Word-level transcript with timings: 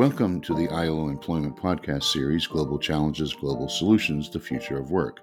Welcome 0.00 0.40
to 0.40 0.54
the 0.54 0.66
ILO 0.70 1.10
Employment 1.10 1.58
Podcast 1.58 2.04
Series 2.04 2.46
Global 2.46 2.78
Challenges, 2.78 3.34
Global 3.34 3.68
Solutions 3.68 4.30
The 4.30 4.40
Future 4.40 4.78
of 4.78 4.90
Work. 4.90 5.20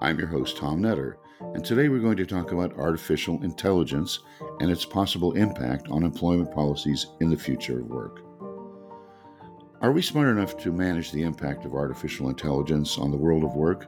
I'm 0.00 0.16
your 0.16 0.28
host, 0.28 0.56
Tom 0.56 0.80
Netter, 0.80 1.16
and 1.54 1.64
today 1.64 1.88
we're 1.88 1.98
going 1.98 2.16
to 2.18 2.24
talk 2.24 2.52
about 2.52 2.78
artificial 2.78 3.42
intelligence 3.42 4.20
and 4.60 4.70
its 4.70 4.84
possible 4.84 5.32
impact 5.32 5.88
on 5.88 6.04
employment 6.04 6.54
policies 6.54 7.08
in 7.18 7.30
the 7.30 7.36
future 7.36 7.80
of 7.80 7.86
work. 7.86 8.20
Are 9.80 9.90
we 9.90 10.02
smart 10.02 10.28
enough 10.28 10.56
to 10.58 10.70
manage 10.70 11.10
the 11.10 11.22
impact 11.22 11.64
of 11.64 11.74
artificial 11.74 12.28
intelligence 12.28 12.96
on 12.96 13.10
the 13.10 13.16
world 13.16 13.42
of 13.42 13.56
work? 13.56 13.86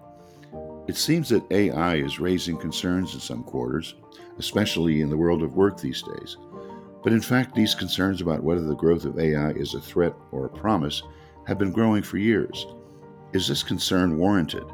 It 0.88 0.96
seems 0.96 1.28
that 1.28 1.48
AI 1.52 1.94
is 1.94 2.18
raising 2.18 2.56
concerns 2.56 3.14
in 3.14 3.20
some 3.20 3.44
quarters, 3.44 3.94
especially 4.36 5.00
in 5.00 5.10
the 5.10 5.16
world 5.16 5.44
of 5.44 5.54
work 5.54 5.80
these 5.80 6.02
days. 6.02 6.38
But 7.02 7.12
in 7.12 7.20
fact, 7.20 7.54
these 7.54 7.74
concerns 7.74 8.20
about 8.20 8.42
whether 8.42 8.62
the 8.62 8.76
growth 8.76 9.04
of 9.04 9.18
AI 9.18 9.50
is 9.50 9.74
a 9.74 9.80
threat 9.80 10.14
or 10.30 10.46
a 10.46 10.50
promise 10.50 11.02
have 11.46 11.58
been 11.58 11.72
growing 11.72 12.02
for 12.02 12.18
years. 12.18 12.66
Is 13.32 13.48
this 13.48 13.62
concern 13.62 14.18
warranted? 14.18 14.64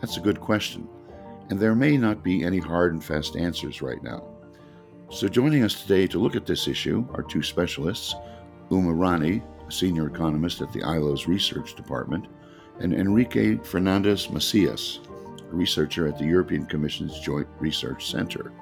That's 0.00 0.16
a 0.16 0.20
good 0.20 0.40
question, 0.40 0.88
and 1.50 1.58
there 1.58 1.74
may 1.74 1.96
not 1.96 2.22
be 2.22 2.44
any 2.44 2.58
hard 2.58 2.92
and 2.92 3.02
fast 3.02 3.36
answers 3.36 3.82
right 3.82 4.02
now. 4.02 4.22
So, 5.10 5.26
joining 5.26 5.64
us 5.64 5.82
today 5.82 6.06
to 6.08 6.18
look 6.18 6.36
at 6.36 6.46
this 6.46 6.68
issue 6.68 7.04
are 7.14 7.22
two 7.22 7.42
specialists 7.42 8.14
Uma 8.70 8.92
Rani, 8.92 9.42
a 9.66 9.72
senior 9.72 10.06
economist 10.06 10.60
at 10.60 10.72
the 10.72 10.82
ILO's 10.82 11.26
research 11.26 11.74
department, 11.74 12.26
and 12.78 12.92
Enrique 12.92 13.56
Fernandez 13.56 14.30
Macias, 14.30 15.00
a 15.50 15.56
researcher 15.56 16.06
at 16.06 16.18
the 16.18 16.26
European 16.26 16.66
Commission's 16.66 17.18
Joint 17.20 17.48
Research 17.58 18.10
Center. 18.10 18.52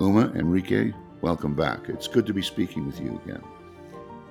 Uma, 0.00 0.32
Enrique, 0.34 0.92
Welcome 1.22 1.54
back. 1.54 1.88
It's 1.88 2.08
good 2.08 2.26
to 2.26 2.34
be 2.34 2.42
speaking 2.42 2.84
with 2.84 3.00
you 3.00 3.20
again. 3.24 3.44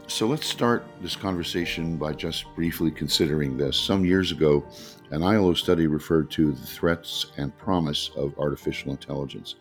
So 0.08 0.28
let's 0.28 0.46
start 0.46 0.84
this 1.02 1.16
conversation 1.16 1.96
by 1.96 2.12
just 2.12 2.54
briefly 2.54 2.92
considering 2.92 3.56
this. 3.56 3.78
Some 3.78 4.04
years 4.04 4.34
ago, 4.34 4.66
an 5.12 5.24
ILO 5.24 5.54
study 5.54 5.88
referred 5.88 6.30
to 6.32 6.52
the 6.52 6.68
threats 6.68 7.28
and 7.38 7.58
promise 7.58 8.12
of 8.18 8.38
artificial 8.38 8.92
intelligence 8.92 9.56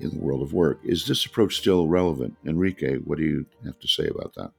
in 0.00 0.10
the 0.10 0.18
world 0.18 0.42
of 0.42 0.54
work. 0.54 0.80
Is 0.82 1.06
this 1.06 1.24
approach 1.24 1.58
still 1.58 1.86
relevant? 1.86 2.36
Enrique, 2.44 2.96
what 2.96 3.16
do 3.16 3.24
you 3.24 3.46
have 3.64 3.78
to 3.78 3.86
say 3.86 4.08
about 4.08 4.34
that? 4.34 4.50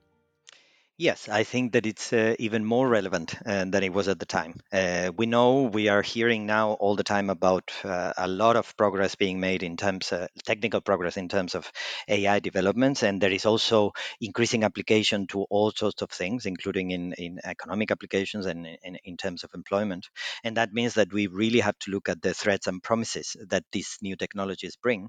Yes, 0.96 1.28
I 1.28 1.42
think 1.42 1.72
that 1.72 1.86
it's 1.86 2.12
uh, 2.12 2.36
even 2.38 2.64
more 2.64 2.88
relevant 2.88 3.34
uh, 3.44 3.64
than 3.64 3.82
it 3.82 3.92
was 3.92 4.06
at 4.06 4.20
the 4.20 4.26
time. 4.26 4.60
Uh, 4.72 5.10
we 5.16 5.26
know 5.26 5.62
we 5.62 5.88
are 5.88 6.02
hearing 6.02 6.46
now 6.46 6.74
all 6.74 6.94
the 6.94 7.02
time 7.02 7.30
about 7.30 7.72
uh, 7.82 8.12
a 8.16 8.28
lot 8.28 8.54
of 8.54 8.76
progress 8.76 9.16
being 9.16 9.40
made 9.40 9.64
in 9.64 9.76
terms 9.76 10.12
of 10.12 10.28
technical 10.44 10.80
progress 10.80 11.16
in 11.16 11.28
terms 11.28 11.56
of 11.56 11.68
AI 12.08 12.38
developments, 12.38 13.02
and 13.02 13.20
there 13.20 13.32
is 13.32 13.44
also 13.44 13.90
increasing 14.20 14.62
application 14.62 15.26
to 15.28 15.42
all 15.50 15.72
sorts 15.72 16.00
of 16.00 16.10
things, 16.10 16.46
including 16.46 16.92
in, 16.92 17.12
in 17.14 17.40
economic 17.42 17.90
applications 17.90 18.46
and 18.46 18.64
in, 18.64 18.96
in 19.04 19.16
terms 19.16 19.42
of 19.42 19.50
employment. 19.52 20.06
And 20.44 20.56
that 20.58 20.72
means 20.72 20.94
that 20.94 21.12
we 21.12 21.26
really 21.26 21.60
have 21.60 21.78
to 21.80 21.90
look 21.90 22.08
at 22.08 22.22
the 22.22 22.34
threats 22.34 22.68
and 22.68 22.80
promises 22.80 23.36
that 23.48 23.64
these 23.72 23.98
new 24.00 24.14
technologies 24.14 24.76
bring. 24.76 25.08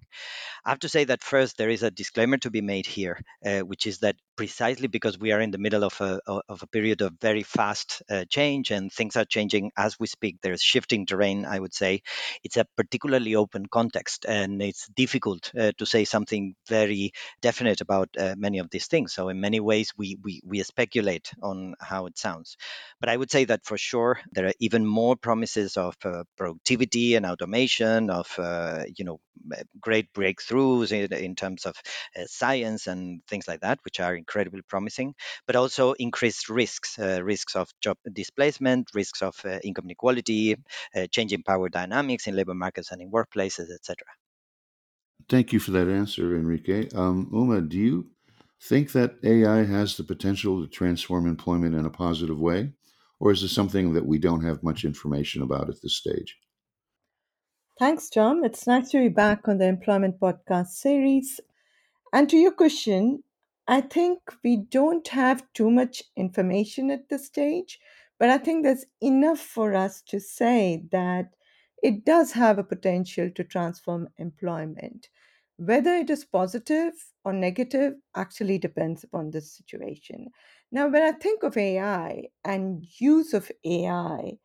I 0.66 0.70
have 0.70 0.80
to 0.80 0.90
say 0.90 1.04
that 1.06 1.24
first, 1.24 1.58
there 1.58 1.70
is 1.70 1.82
a 1.84 1.92
disclaimer 1.92 2.38
to 2.40 2.52
be 2.52 2.62
made 2.62 2.86
here, 2.86 3.20
uh, 3.46 3.60
which 3.62 3.88
is 3.88 4.00
that 4.00 4.16
precisely 4.36 4.88
because 4.88 5.18
we 5.18 5.32
are 5.32 5.40
in 5.42 5.52
the 5.52 5.58
middle 5.58 5.75
of 5.84 6.00
a, 6.02 6.20
of 6.28 6.62
a 6.64 6.68
period 6.68 7.02
of 7.02 7.14
very 7.22 7.44
fast 7.44 8.02
uh, 8.10 8.26
change 8.30 8.72
and 8.72 8.92
things 8.92 9.16
are 9.16 9.26
changing 9.26 9.72
as 9.78 10.00
we 10.00 10.08
speak, 10.08 10.38
there's 10.42 10.62
shifting 10.62 11.06
terrain, 11.06 11.46
I 11.46 11.60
would 11.60 11.74
say. 11.74 12.02
It's 12.44 12.58
a 12.58 12.66
particularly 12.78 13.36
open 13.36 13.66
context 13.68 14.26
and 14.28 14.62
it's 14.62 14.88
difficult 14.88 15.52
uh, 15.58 15.72
to 15.78 15.86
say 15.86 16.06
something 16.06 16.56
very 16.68 17.12
definite 17.42 17.82
about 17.82 18.10
uh, 18.18 18.36
many 18.38 18.60
of 18.60 18.70
these 18.70 18.88
things. 18.88 19.14
So, 19.14 19.30
in 19.30 19.40
many 19.40 19.60
ways, 19.60 19.94
we, 19.98 20.18
we, 20.24 20.42
we 20.46 20.64
speculate 20.64 21.32
on 21.42 21.76
how 21.80 22.06
it 22.06 22.18
sounds. 22.18 22.58
But 23.00 23.10
I 23.10 23.18
would 23.18 23.32
say 23.32 23.46
that 23.46 23.66
for 23.66 23.78
sure, 23.78 24.20
there 24.32 24.48
are 24.48 24.54
even 24.60 24.86
more 24.86 25.16
promises 25.16 25.78
of 25.78 25.96
uh, 26.04 26.24
productivity 26.38 27.16
and 27.16 27.26
automation, 27.26 28.10
of 28.10 28.28
uh, 28.40 28.84
you 28.96 29.06
know 29.06 29.20
great 29.80 30.12
breakthroughs 30.14 30.92
in, 30.92 31.12
in 31.14 31.36
terms 31.36 31.66
of 31.66 31.76
uh, 32.18 32.24
science 32.26 32.88
and 32.88 33.22
things 33.28 33.48
like 33.48 33.62
that, 33.62 33.80
which 33.84 34.00
are 34.00 34.16
incredibly 34.16 34.62
promising, 34.64 35.14
but 35.46 35.56
also 35.66 35.94
increased 35.94 36.48
risks, 36.48 37.00
uh, 37.00 37.24
risks 37.24 37.56
of 37.56 37.68
job 37.82 37.98
displacement, 38.14 38.84
risks 38.94 39.22
of 39.24 39.36
uh, 39.44 39.58
income 39.64 39.86
inequality, 39.86 40.56
uh, 40.96 41.08
changing 41.16 41.42
power 41.42 41.70
dynamics 41.70 42.28
in 42.28 42.36
labor 42.36 42.54
markets 42.54 42.92
and 42.92 43.02
in 43.02 43.10
workplaces, 43.10 43.70
etc. 43.74 43.98
Thank 45.28 45.52
you 45.54 45.60
for 45.60 45.72
that 45.72 45.88
answer, 45.88 46.36
Enrique. 46.36 46.90
Um, 46.94 47.30
Uma, 47.34 47.62
do 47.62 47.78
you 47.78 48.06
think 48.62 48.92
that 48.92 49.16
AI 49.24 49.64
has 49.64 49.98
the 49.98 50.04
potential 50.04 50.62
to 50.62 50.68
transform 50.70 51.26
employment 51.26 51.74
in 51.74 51.86
a 51.86 51.90
positive 52.06 52.40
way? 52.40 52.74
Or 53.20 53.32
is 53.32 53.42
this 53.42 53.56
something 53.60 53.94
that 53.94 54.06
we 54.06 54.20
don't 54.20 54.46
have 54.46 54.62
much 54.62 54.86
information 54.86 55.42
about 55.42 55.70
at 55.70 55.82
this 55.82 55.98
stage? 55.98 56.38
Thanks, 57.80 58.10
Tom. 58.10 58.44
It's 58.44 58.68
nice 58.68 58.92
to 58.92 59.00
be 59.00 59.10
back 59.10 59.48
on 59.48 59.58
the 59.58 59.68
Employment 59.68 60.20
Podcast 60.20 60.68
series. 60.86 61.42
And 62.14 62.30
to 62.30 62.38
your 62.38 62.54
question, 62.54 63.24
I 63.68 63.82
think 63.82 64.20
we 64.44 64.58
don't 64.58 65.08
have 65.10 65.52
too 65.54 65.70
much 65.72 66.04
information 66.16 66.90
at 66.92 67.10
this 67.10 67.26
stage, 67.28 67.80
but 68.18 68.30
I 68.30 68.38
think 68.40 68.64
there's 68.64 68.86
enough 69.02 69.40
for 69.40 69.74
us 69.76 70.02
to 70.04 70.20
say 70.20 70.84
that 70.92 71.36
it 71.84 72.06
does 72.06 72.32
have 72.34 72.58
a 72.58 72.64
potential 72.64 73.30
to 73.32 73.44
transform 73.44 74.10
employment. 74.18 75.10
Whether 75.58 75.94
it 75.96 76.10
is 76.10 76.26
positive 76.26 76.94
or 77.24 77.34
negative 77.34 77.96
actually 78.16 78.58
depends 78.58 79.04
upon 79.04 79.32
the 79.32 79.42
situation. 79.42 80.32
Now, 80.72 80.88
when 80.90 81.04
I 81.04 81.12
think 81.12 81.44
of 81.44 81.56
AI 81.58 82.30
and 82.44 82.84
use 83.00 83.34
of 83.34 83.52
AI, 83.64 84.40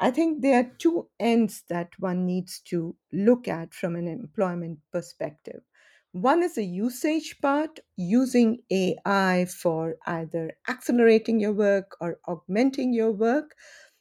I 0.00 0.10
think 0.10 0.40
there 0.42 0.60
are 0.60 0.74
two 0.78 1.08
ends 1.20 1.62
that 1.68 1.98
one 1.98 2.26
needs 2.26 2.60
to 2.70 2.96
look 3.12 3.48
at 3.48 3.72
from 3.74 3.96
an 3.96 4.08
employment 4.08 4.80
perspective. 4.92 5.62
One 6.12 6.42
is 6.42 6.56
the 6.56 6.64
usage 6.66 7.40
part, 7.40 7.80
using 7.96 8.62
AI 8.72 9.46
for 9.46 9.96
either 10.06 10.52
accelerating 10.68 11.40
your 11.40 11.52
work 11.52 11.96
or 12.00 12.20
augmenting 12.26 12.92
your 12.92 13.12
work. 13.12 13.54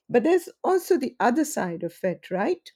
But 0.10 0.24
there's 0.24 0.50
also 0.64 0.98
the 0.98 1.16
other 1.20 1.46
side 1.46 1.84
of 1.84 1.98
it, 2.04 2.32
right? 2.32 2.72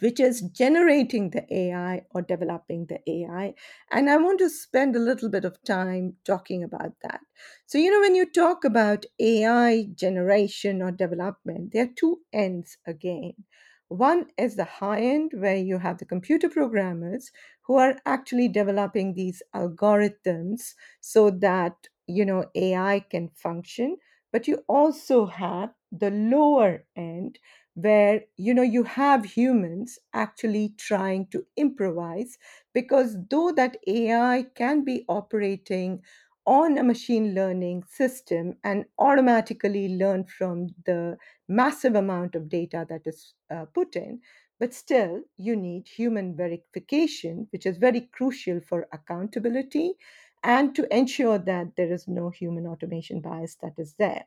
which 0.00 0.20
is 0.20 0.40
generating 0.42 1.30
the 1.30 1.44
AI 1.52 2.06
or 2.10 2.22
developing 2.22 2.86
the 2.86 3.00
AI. 3.08 3.54
And 3.90 4.08
I 4.08 4.16
want 4.18 4.38
to 4.40 4.48
spend 4.50 4.94
a 4.96 5.00
little 5.00 5.28
bit 5.28 5.44
of 5.44 5.62
time 5.64 6.16
talking 6.24 6.62
about 6.62 6.92
that. 7.02 7.20
So, 7.66 7.78
you 7.78 7.90
know, 7.90 8.00
when 8.00 8.14
you 8.14 8.30
talk 8.30 8.64
about 8.64 9.04
AI 9.18 9.84
generation 9.94 10.80
or 10.82 10.90
development, 10.92 11.72
there 11.72 11.84
are 11.84 11.94
two 11.96 12.20
ends 12.32 12.78
again. 12.86 13.32
One 13.90 14.30
is 14.38 14.56
the 14.56 14.64
high 14.64 15.00
end, 15.02 15.32
where 15.34 15.56
you 15.56 15.76
have 15.78 15.98
the 15.98 16.06
computer 16.06 16.48
programmers 16.48 17.30
who 17.62 17.74
are 17.76 17.96
actually 18.06 18.48
developing 18.48 19.12
these 19.14 19.42
algorithms 19.54 20.74
so 21.00 21.30
that, 21.30 21.88
you 22.06 22.24
know, 22.24 22.46
AI 22.54 23.00
can 23.00 23.28
function. 23.30 23.98
But 24.32 24.48
you 24.48 24.64
also 24.68 25.26
have 25.26 25.74
the 25.92 26.10
lower 26.10 26.86
end 26.96 27.38
where 27.74 28.24
you 28.36 28.54
know 28.54 28.62
you 28.62 28.82
have 28.84 29.24
humans 29.24 29.98
actually 30.12 30.74
trying 30.76 31.26
to 31.28 31.46
improvise 31.56 32.36
because 32.74 33.16
though 33.30 33.52
that 33.52 33.76
ai 33.86 34.44
can 34.54 34.84
be 34.84 35.04
operating 35.08 36.02
on 36.46 36.78
a 36.78 36.82
machine 36.82 37.34
learning 37.34 37.82
system 37.88 38.54
and 38.64 38.84
automatically 38.98 39.96
learn 39.96 40.24
from 40.24 40.68
the 40.86 41.16
massive 41.48 41.94
amount 41.94 42.34
of 42.34 42.48
data 42.48 42.86
that 42.88 43.02
is 43.06 43.34
uh, 43.50 43.64
put 43.74 43.96
in 43.96 44.20
but 44.58 44.74
still 44.74 45.22
you 45.36 45.54
need 45.56 45.86
human 45.86 46.36
verification 46.36 47.46
which 47.52 47.66
is 47.66 47.76
very 47.76 48.02
crucial 48.12 48.60
for 48.60 48.88
accountability 48.92 49.92
and 50.42 50.74
to 50.74 50.96
ensure 50.96 51.38
that 51.38 51.76
there 51.76 51.92
is 51.92 52.08
no 52.08 52.30
human 52.30 52.66
automation 52.66 53.20
bias 53.20 53.56
that 53.62 53.74
is 53.78 53.94
there 53.98 54.24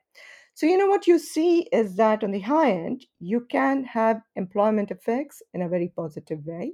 so, 0.56 0.68
you 0.68 0.77
know, 0.77 0.88
what 0.88 1.07
you 1.07 1.18
see 1.18 1.62
is 1.71 1.95
that 1.95 2.24
on 2.24 2.31
the 2.31 2.39
high 2.42 2.71
end, 2.71 3.06
you 3.19 3.42
can 3.42 3.83
have 3.86 4.21
employment 4.36 4.92
effects 4.92 5.42
in 5.54 5.63
a 5.63 5.69
very 5.69 5.92
positive 5.95 6.45
way. 6.45 6.74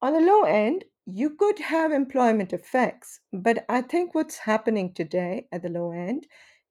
On 0.00 0.14
the 0.14 0.20
low 0.20 0.44
end, 0.44 0.84
you 1.06 1.30
could 1.30 1.58
have 1.58 1.92
employment 1.92 2.52
effects, 2.52 3.20
but 3.32 3.64
I 3.68 3.82
think 3.82 4.14
what's 4.14 4.38
happening 4.38 4.92
today 4.94 5.46
at 5.52 5.62
the 5.62 5.68
low 5.68 5.92
end 5.92 6.26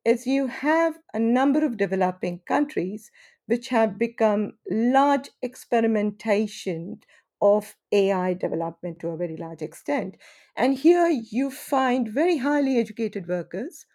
is 0.05 0.25
you 0.25 0.47
have 0.47 0.97
a 1.13 1.19
number 1.19 1.63
of 1.65 1.77
developing 1.77 2.39
countries 2.47 3.11
which 3.45 3.67
have 3.69 3.97
become 3.97 4.57
large 4.69 5.29
experimentation 5.41 7.01
of 7.41 7.75
AI 7.91 8.33
development 8.33 8.99
to 8.99 9.09
a 9.09 9.17
very 9.17 9.35
large 9.35 9.61
extent. 9.61 10.15
And 10.55 10.77
here 10.77 11.07
you 11.09 11.51
find 11.51 12.07
very 12.07 12.37
highly 12.37 12.77
educated 12.77 13.27
workers 13.27 13.85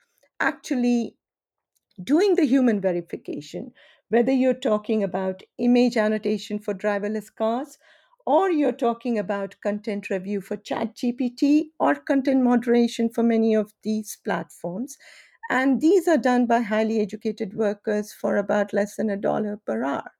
actually 0.40 1.16
doing 2.02 2.34
the 2.36 2.44
human 2.46 2.80
verification, 2.80 3.72
whether 4.08 4.32
you're 4.32 4.54
talking 4.54 5.02
about 5.02 5.42
image 5.58 5.96
annotation 5.96 6.58
for 6.58 6.74
driverless 6.74 7.34
cars, 7.34 7.78
or 8.26 8.50
you're 8.50 8.72
talking 8.72 9.18
about 9.18 9.54
content 9.62 10.10
review 10.10 10.40
for 10.40 10.56
ChatGPT 10.56 11.66
or 11.78 11.94
content 11.94 12.42
moderation 12.42 13.08
for 13.08 13.22
many 13.22 13.54
of 13.54 13.72
these 13.82 14.18
platforms. 14.24 14.98
And 15.48 15.80
these 15.80 16.08
are 16.08 16.18
done 16.18 16.46
by 16.46 16.60
highly 16.60 17.00
educated 17.00 17.54
workers 17.54 18.12
for 18.12 18.36
about 18.36 18.72
less 18.72 18.96
than 18.96 19.08
a 19.10 19.16
dollar 19.16 19.60
per 19.64 19.84
hour. 19.84 20.10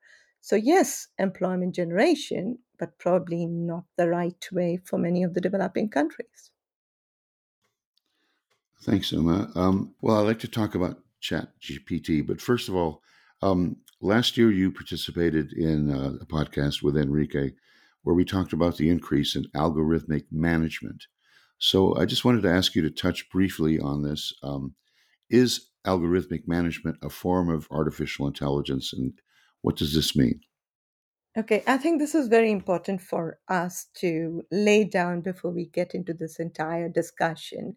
So, 0.40 0.54
yes, 0.54 1.08
employment 1.18 1.74
generation, 1.74 2.58
but 2.78 2.96
probably 2.98 3.46
not 3.46 3.84
the 3.96 4.08
right 4.08 4.46
way 4.52 4.78
for 4.84 4.98
many 4.98 5.24
of 5.24 5.34
the 5.34 5.40
developing 5.40 5.88
countries. 5.88 6.52
Thanks, 8.82 9.10
Uma. 9.10 9.50
Um, 9.56 9.94
well, 10.00 10.18
I'd 10.18 10.28
like 10.28 10.38
to 10.40 10.48
talk 10.48 10.76
about 10.76 11.00
ChatGPT, 11.20 12.24
but 12.24 12.40
first 12.40 12.68
of 12.68 12.76
all, 12.76 13.02
um, 13.42 13.78
last 14.00 14.36
year 14.36 14.52
you 14.52 14.70
participated 14.70 15.52
in 15.52 15.90
uh, 15.90 16.12
a 16.20 16.26
podcast 16.26 16.82
with 16.82 16.96
Enrique 16.96 17.50
where 18.06 18.14
we 18.14 18.24
talked 18.24 18.52
about 18.52 18.76
the 18.76 18.88
increase 18.88 19.34
in 19.34 19.46
algorithmic 19.56 20.26
management. 20.30 21.06
So 21.58 21.96
I 21.96 22.04
just 22.04 22.24
wanted 22.24 22.42
to 22.42 22.52
ask 22.52 22.76
you 22.76 22.82
to 22.82 22.90
touch 22.90 23.28
briefly 23.30 23.80
on 23.80 24.04
this. 24.04 24.32
Um, 24.44 24.76
is 25.28 25.70
algorithmic 25.84 26.46
management 26.46 26.98
a 27.02 27.10
form 27.10 27.50
of 27.50 27.66
artificial 27.68 28.28
intelligence, 28.28 28.92
and 28.92 29.12
what 29.62 29.74
does 29.74 29.92
this 29.92 30.14
mean? 30.14 30.38
Okay, 31.36 31.64
I 31.66 31.78
think 31.78 31.98
this 31.98 32.14
is 32.14 32.28
very 32.28 32.52
important 32.52 33.00
for 33.00 33.40
us 33.48 33.88
to 33.96 34.44
lay 34.52 34.84
down 34.84 35.20
before 35.20 35.50
we 35.50 35.66
get 35.66 35.92
into 35.92 36.14
this 36.14 36.38
entire 36.38 36.88
discussion. 36.88 37.76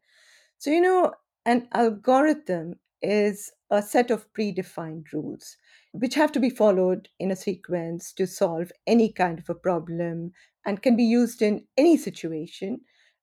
So, 0.59 0.69
you 0.69 0.81
know, 0.81 1.11
an 1.43 1.67
algorithm 1.73 2.75
is 3.01 3.51
a 3.69 3.81
set 3.81 4.11
of 4.11 4.31
predefined 4.33 5.11
rules 5.13 5.57
which 5.91 6.15
have 6.15 6.31
to 6.31 6.39
be 6.39 6.49
followed 6.49 7.09
in 7.19 7.31
a 7.31 7.35
sequence 7.35 8.11
to 8.13 8.27
solve 8.27 8.71
any 8.87 9.11
kind 9.11 9.39
of 9.39 9.49
a 9.49 9.55
problem 9.55 10.31
and 10.65 10.81
can 10.81 10.95
be 10.95 11.03
used 11.03 11.41
in 11.41 11.65
any 11.77 11.97
situation 11.97 12.81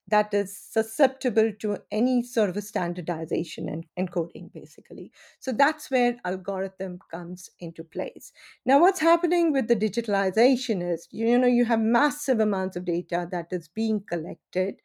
that 0.08 0.32
is 0.32 0.56
susceptible 0.56 1.52
to 1.58 1.78
any 1.90 2.22
sort 2.22 2.48
of 2.48 2.56
a 2.56 2.62
standardization 2.62 3.68
and 3.68 3.86
encoding 3.98 4.52
basically. 4.52 5.10
So 5.40 5.50
that's 5.50 5.90
where 5.90 6.16
algorithm 6.24 7.00
comes 7.10 7.50
into 7.58 7.82
place. 7.82 8.32
Now 8.64 8.80
what's 8.80 9.00
happening 9.00 9.50
with 9.52 9.66
the 9.66 9.74
digitalization 9.74 10.80
is 10.92 11.08
you 11.10 11.36
know 11.38 11.48
you 11.48 11.64
have 11.64 11.80
massive 11.80 12.38
amounts 12.38 12.76
of 12.76 12.84
data 12.84 13.26
that 13.32 13.48
is 13.50 13.66
being 13.68 14.00
collected 14.08 14.80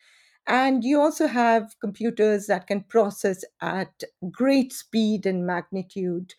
and 0.52 0.84
you 0.84 1.00
also 1.00 1.28
have 1.28 1.78
computers 1.80 2.48
that 2.48 2.68
can 2.68 2.84
process 2.84 3.46
at 3.62 4.04
great 4.30 4.74
speed 4.74 5.26
and 5.26 5.48
magnitude 5.48 6.34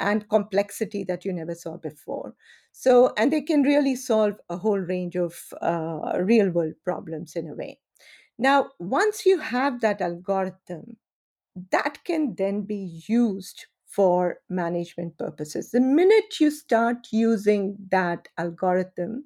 and 0.00 0.28
complexity 0.28 1.04
that 1.04 1.24
you 1.24 1.32
never 1.32 1.54
saw 1.54 1.76
before. 1.76 2.34
So, 2.72 3.12
and 3.16 3.32
they 3.32 3.40
can 3.40 3.62
really 3.62 3.94
solve 3.94 4.34
a 4.50 4.56
whole 4.56 4.80
range 4.80 5.14
of 5.14 5.40
uh, 5.62 6.18
real 6.18 6.50
world 6.50 6.74
problems 6.84 7.36
in 7.36 7.48
a 7.48 7.54
way. 7.54 7.78
Now, 8.36 8.70
once 8.80 9.24
you 9.24 9.38
have 9.38 9.80
that 9.82 10.00
algorithm, 10.00 10.96
that 11.70 11.98
can 12.04 12.34
then 12.34 12.62
be 12.62 13.00
used 13.06 13.66
for 13.86 14.38
management 14.48 15.16
purposes. 15.18 15.70
The 15.70 15.80
minute 15.80 16.40
you 16.40 16.50
start 16.50 17.06
using 17.12 17.76
that 17.90 18.26
algorithm, 18.38 19.24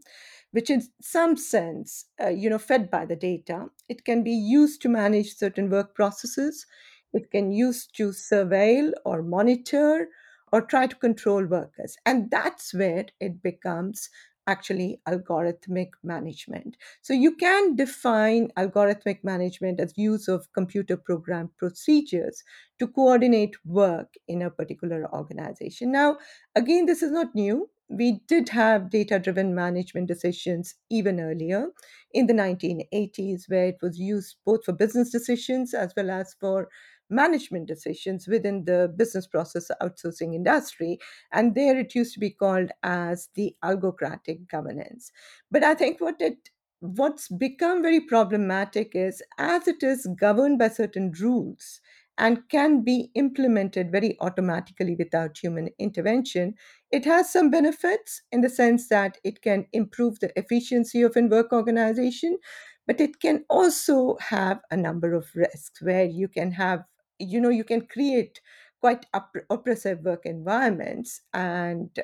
which 0.56 0.70
in 0.70 0.82
some 1.03 1.37
sense, 1.37 2.06
uh, 2.19 2.29
you 2.29 2.49
know, 2.49 2.58
fed 2.58 2.91
by 2.91 3.05
the 3.05 3.14
data, 3.14 3.67
it 3.91 4.06
can 4.06 4.25
be 4.25 4.32
used 4.32 4.81
to 4.81 4.88
manage 4.88 5.37
certain 5.37 5.69
work 5.69 5.94
processes. 5.94 6.64
It 7.12 7.31
can 7.31 7.53
use 7.53 7.87
to 7.88 8.08
surveil 8.08 8.93
or 9.05 9.23
monitor 9.23 10.08
or 10.50 10.62
try 10.62 10.87
to 10.87 10.97
control 10.97 11.44
workers. 11.44 11.99
And 12.06 12.31
that's 12.31 12.73
where 12.73 13.05
it 13.20 13.43
becomes 13.43 14.08
actually 14.47 14.99
algorithmic 15.06 15.91
management. 16.03 16.79
So 17.02 17.12
you 17.12 17.37
can 17.37 17.76
define 17.76 18.49
algorithmic 18.56 19.23
management 19.23 19.79
as 19.79 19.93
use 19.99 20.26
of 20.26 20.50
computer 20.55 20.97
program 20.97 21.50
procedures 21.59 22.43
to 22.79 22.88
coordinate 22.88 23.56
work 23.67 24.14
in 24.26 24.41
a 24.41 24.50
particular 24.50 25.06
organization. 25.12 25.93
Now, 25.93 26.17
again, 26.55 26.87
this 26.87 27.02
is 27.02 27.12
not 27.12 27.35
new. 27.35 27.69
We 27.88 28.21
did 28.27 28.49
have 28.50 28.91
data 28.91 29.19
driven 29.19 29.55
management 29.55 30.09
decisions 30.09 30.75
even 30.91 31.21
earlier 31.21 31.69
in 32.12 32.27
the 32.27 32.35
1980s, 32.35 33.49
where 33.49 33.67
it 33.67 33.79
was 33.81 33.99
used 33.99 34.37
both 34.44 34.65
for 34.65 34.73
business 34.73 35.11
decisions 35.11 35.73
as 35.73 35.93
well 35.97 36.11
as 36.11 36.35
for 36.35 36.69
management 37.09 37.67
decisions 37.69 38.27
within 38.27 38.65
the 38.65 38.93
business 38.97 39.27
process 39.29 39.71
outsourcing 39.81 40.35
industry. 40.35 40.99
And 41.31 41.55
there 41.55 41.79
it 41.79 41.94
used 41.94 42.15
to 42.15 42.21
be 42.21 42.31
called 42.31 42.71
as 42.83 43.29
the 43.35 43.55
algocratic 43.62 44.49
governance. 44.49 45.12
But 45.50 45.62
I 45.62 45.75
think 45.75 46.00
what 46.00 46.21
it 46.21 46.50
what's 46.81 47.29
become 47.29 47.83
very 47.83 48.00
problematic 48.00 48.94
is 48.94 49.23
as 49.38 49.67
it 49.67 49.83
is 49.83 50.06
governed 50.19 50.59
by 50.59 50.69
certain 50.69 51.11
rules 51.12 51.81
and 52.18 52.48
can 52.48 52.82
be 52.82 53.10
implemented 53.14 53.92
very 53.92 54.16
automatically 54.20 54.96
without 54.96 55.36
human 55.38 55.68
intervention, 55.78 56.54
it 56.90 57.04
has 57.04 57.30
some 57.32 57.50
benefits 57.50 58.22
in 58.32 58.40
the 58.40 58.48
sense 58.50 58.88
that 58.88 59.18
it 59.24 59.42
can 59.42 59.66
improve 59.72 60.20
the 60.20 60.32
efficiency 60.38 61.02
of 61.02 61.16
in 61.16 61.28
work 61.28 61.52
organization, 61.52 62.38
but 62.86 63.00
it 63.00 63.20
can 63.20 63.44
also 63.50 64.16
have 64.18 64.60
a 64.70 64.76
number 64.76 65.12
of 65.14 65.28
risks 65.34 65.82
where 65.82 66.04
you 66.04 66.28
can 66.28 66.52
have 66.52 66.84
you 67.18 67.40
know 67.40 67.48
you 67.48 67.64
can 67.64 67.86
create 67.86 68.40
quite 68.80 69.06
opp- 69.14 69.36
oppressive 69.50 70.00
work 70.00 70.26
environments. 70.26 71.22
And 71.32 71.98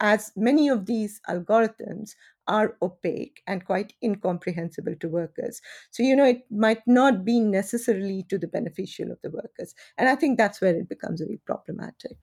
as 0.00 0.32
many 0.36 0.68
of 0.68 0.86
these 0.86 1.20
algorithms 1.28 2.14
are 2.50 2.76
opaque 2.82 3.42
and 3.46 3.64
quite 3.64 3.94
incomprehensible 4.02 4.96
to 5.00 5.08
workers. 5.08 5.62
So 5.90 6.02
you 6.02 6.16
know 6.16 6.26
it 6.26 6.42
might 6.50 6.82
not 6.86 7.24
be 7.24 7.40
necessarily 7.40 8.26
to 8.28 8.38
the 8.38 8.48
beneficial 8.48 9.10
of 9.10 9.18
the 9.22 9.30
workers. 9.30 9.74
And 9.96 10.08
i 10.08 10.16
think 10.16 10.36
that's 10.36 10.60
where 10.60 10.76
it 10.76 10.88
becomes 10.88 11.20
very 11.20 11.40
problematic. 11.46 12.18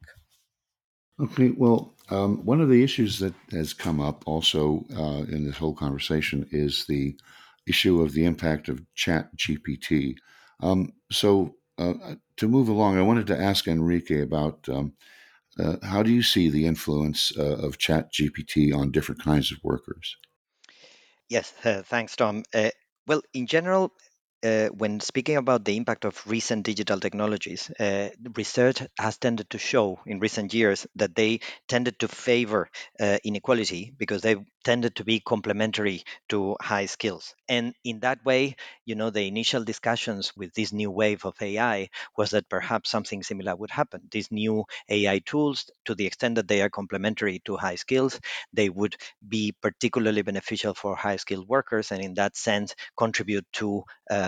Okay, 1.19 1.49
well, 1.57 1.95
um, 2.11 2.45
one 2.45 2.61
of 2.61 2.69
the 2.69 2.83
issues 2.83 3.17
that 3.19 3.33
has 3.51 3.73
come 3.73 3.99
up 3.99 4.23
also 4.27 4.85
uh, 4.95 5.23
in 5.33 5.45
this 5.45 5.57
whole 5.57 5.73
conversation 5.73 6.47
is 6.51 6.85
the 6.85 7.17
issue 7.65 8.01
of 8.01 8.13
the 8.13 8.25
impact 8.25 8.69
of 8.69 8.85
Chat 8.93 9.35
GPT. 9.35 10.15
Um, 10.61 10.93
so, 11.11 11.55
uh, 11.79 12.15
to 12.37 12.47
move 12.47 12.69
along, 12.69 12.97
I 12.97 13.01
wanted 13.01 13.27
to 13.27 13.39
ask 13.39 13.67
Enrique 13.67 14.21
about 14.21 14.67
um, 14.69 14.93
uh, 15.59 15.77
how 15.83 16.03
do 16.03 16.11
you 16.11 16.23
see 16.23 16.49
the 16.49 16.65
influence 16.65 17.31
uh, 17.37 17.57
of 17.57 17.77
Chat 17.77 18.13
GPT 18.13 18.73
on 18.73 18.91
different 18.91 19.23
kinds 19.23 19.51
of 19.51 19.57
workers? 19.63 20.17
Yes, 21.29 21.53
uh, 21.63 21.81
thanks, 21.85 22.15
Tom. 22.15 22.43
Uh, 22.53 22.69
well, 23.05 23.21
in 23.33 23.47
general, 23.47 23.93
uh, 24.43 24.67
when 24.67 24.99
speaking 24.99 25.37
about 25.37 25.65
the 25.65 25.75
impact 25.75 26.05
of 26.05 26.21
recent 26.27 26.63
digital 26.65 26.99
technologies, 26.99 27.71
uh, 27.79 28.09
research 28.35 28.81
has 28.99 29.17
tended 29.17 29.49
to 29.49 29.57
show 29.57 29.99
in 30.05 30.19
recent 30.19 30.53
years 30.53 30.85
that 30.95 31.15
they 31.15 31.39
tended 31.67 31.97
to 31.99 32.07
favor 32.07 32.69
uh, 32.99 33.17
inequality 33.23 33.93
because 33.97 34.21
they 34.21 34.35
tended 34.63 34.95
to 34.95 35.03
be 35.03 35.19
complementary 35.19 36.03
to 36.29 36.55
high 36.61 36.85
skills. 36.85 37.33
And 37.49 37.73
in 37.83 38.01
that 38.01 38.23
way, 38.25 38.55
you 38.85 38.95
know, 38.95 39.09
the 39.09 39.23
initial 39.27 39.63
discussions 39.63 40.35
with 40.35 40.53
this 40.53 40.71
new 40.73 40.91
wave 40.91 41.25
of 41.25 41.35
AI 41.41 41.89
was 42.17 42.31
that 42.31 42.49
perhaps 42.49 42.89
something 42.89 43.23
similar 43.23 43.55
would 43.55 43.71
happen. 43.71 44.01
These 44.11 44.31
new 44.31 44.65
AI 44.89 45.19
tools, 45.19 45.69
to 45.85 45.95
the 45.95 46.05
extent 46.05 46.35
that 46.35 46.47
they 46.47 46.61
are 46.61 46.69
complementary 46.69 47.39
to 47.45 47.55
high 47.57 47.75
skills, 47.75 48.19
they 48.53 48.69
would 48.69 48.95
be 49.27 49.53
particularly 49.61 50.21
beneficial 50.21 50.73
for 50.73 50.95
high 50.95 51.15
skilled 51.17 51.47
workers 51.47 51.91
and 51.91 52.01
in 52.03 52.13
that 52.15 52.35
sense 52.35 52.75
contribute 52.97 53.45
to 53.53 53.83
uh, 54.09 54.26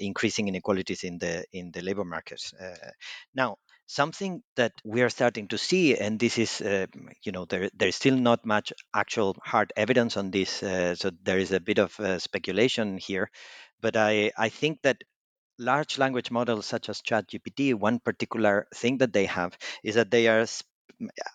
increasing 0.00 0.48
inequalities 0.48 1.04
in 1.04 1.18
the 1.18 1.44
in 1.52 1.70
the 1.72 1.82
labor 1.82 2.04
markets. 2.04 2.52
Uh, 2.54 2.90
now, 3.34 3.56
something 3.86 4.42
that 4.56 4.72
we 4.84 5.02
are 5.02 5.08
starting 5.08 5.48
to 5.48 5.58
see, 5.58 5.96
and 5.96 6.18
this 6.18 6.38
is, 6.38 6.60
uh, 6.60 6.86
you 7.24 7.32
know, 7.32 7.44
there 7.44 7.70
there's 7.74 7.96
still 7.96 8.16
not 8.16 8.44
much 8.44 8.72
actual 8.94 9.36
hard 9.44 9.72
evidence 9.76 10.16
on 10.16 10.30
this, 10.30 10.62
uh, 10.62 10.94
so 10.94 11.10
there 11.22 11.38
is 11.38 11.52
a 11.52 11.60
bit 11.60 11.78
of 11.78 11.98
uh, 12.00 12.18
speculation 12.18 12.98
here, 12.98 13.30
but 13.80 13.96
I 13.96 14.32
I 14.36 14.48
think 14.48 14.82
that 14.82 15.02
large 15.58 15.98
language 15.98 16.30
models 16.30 16.66
such 16.66 16.88
as 16.88 17.02
ChatGPT, 17.02 17.74
one 17.74 17.98
particular 18.00 18.66
thing 18.74 18.98
that 18.98 19.12
they 19.12 19.26
have 19.26 19.56
is 19.84 19.94
that 19.94 20.10
they 20.10 20.28
are 20.28 20.46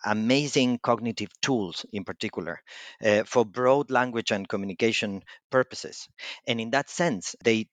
amazing 0.04 0.78
cognitive 0.78 1.30
tools 1.40 1.84
in 1.92 2.04
particular 2.04 2.60
uh, 3.04 3.22
for 3.24 3.44
broad 3.44 3.90
language 3.90 4.30
and 4.32 4.48
communication 4.48 5.22
purposes 5.50 6.08
and 6.46 6.60
in 6.60 6.70
that 6.70 6.90
sense 6.90 7.36
they 7.44 7.68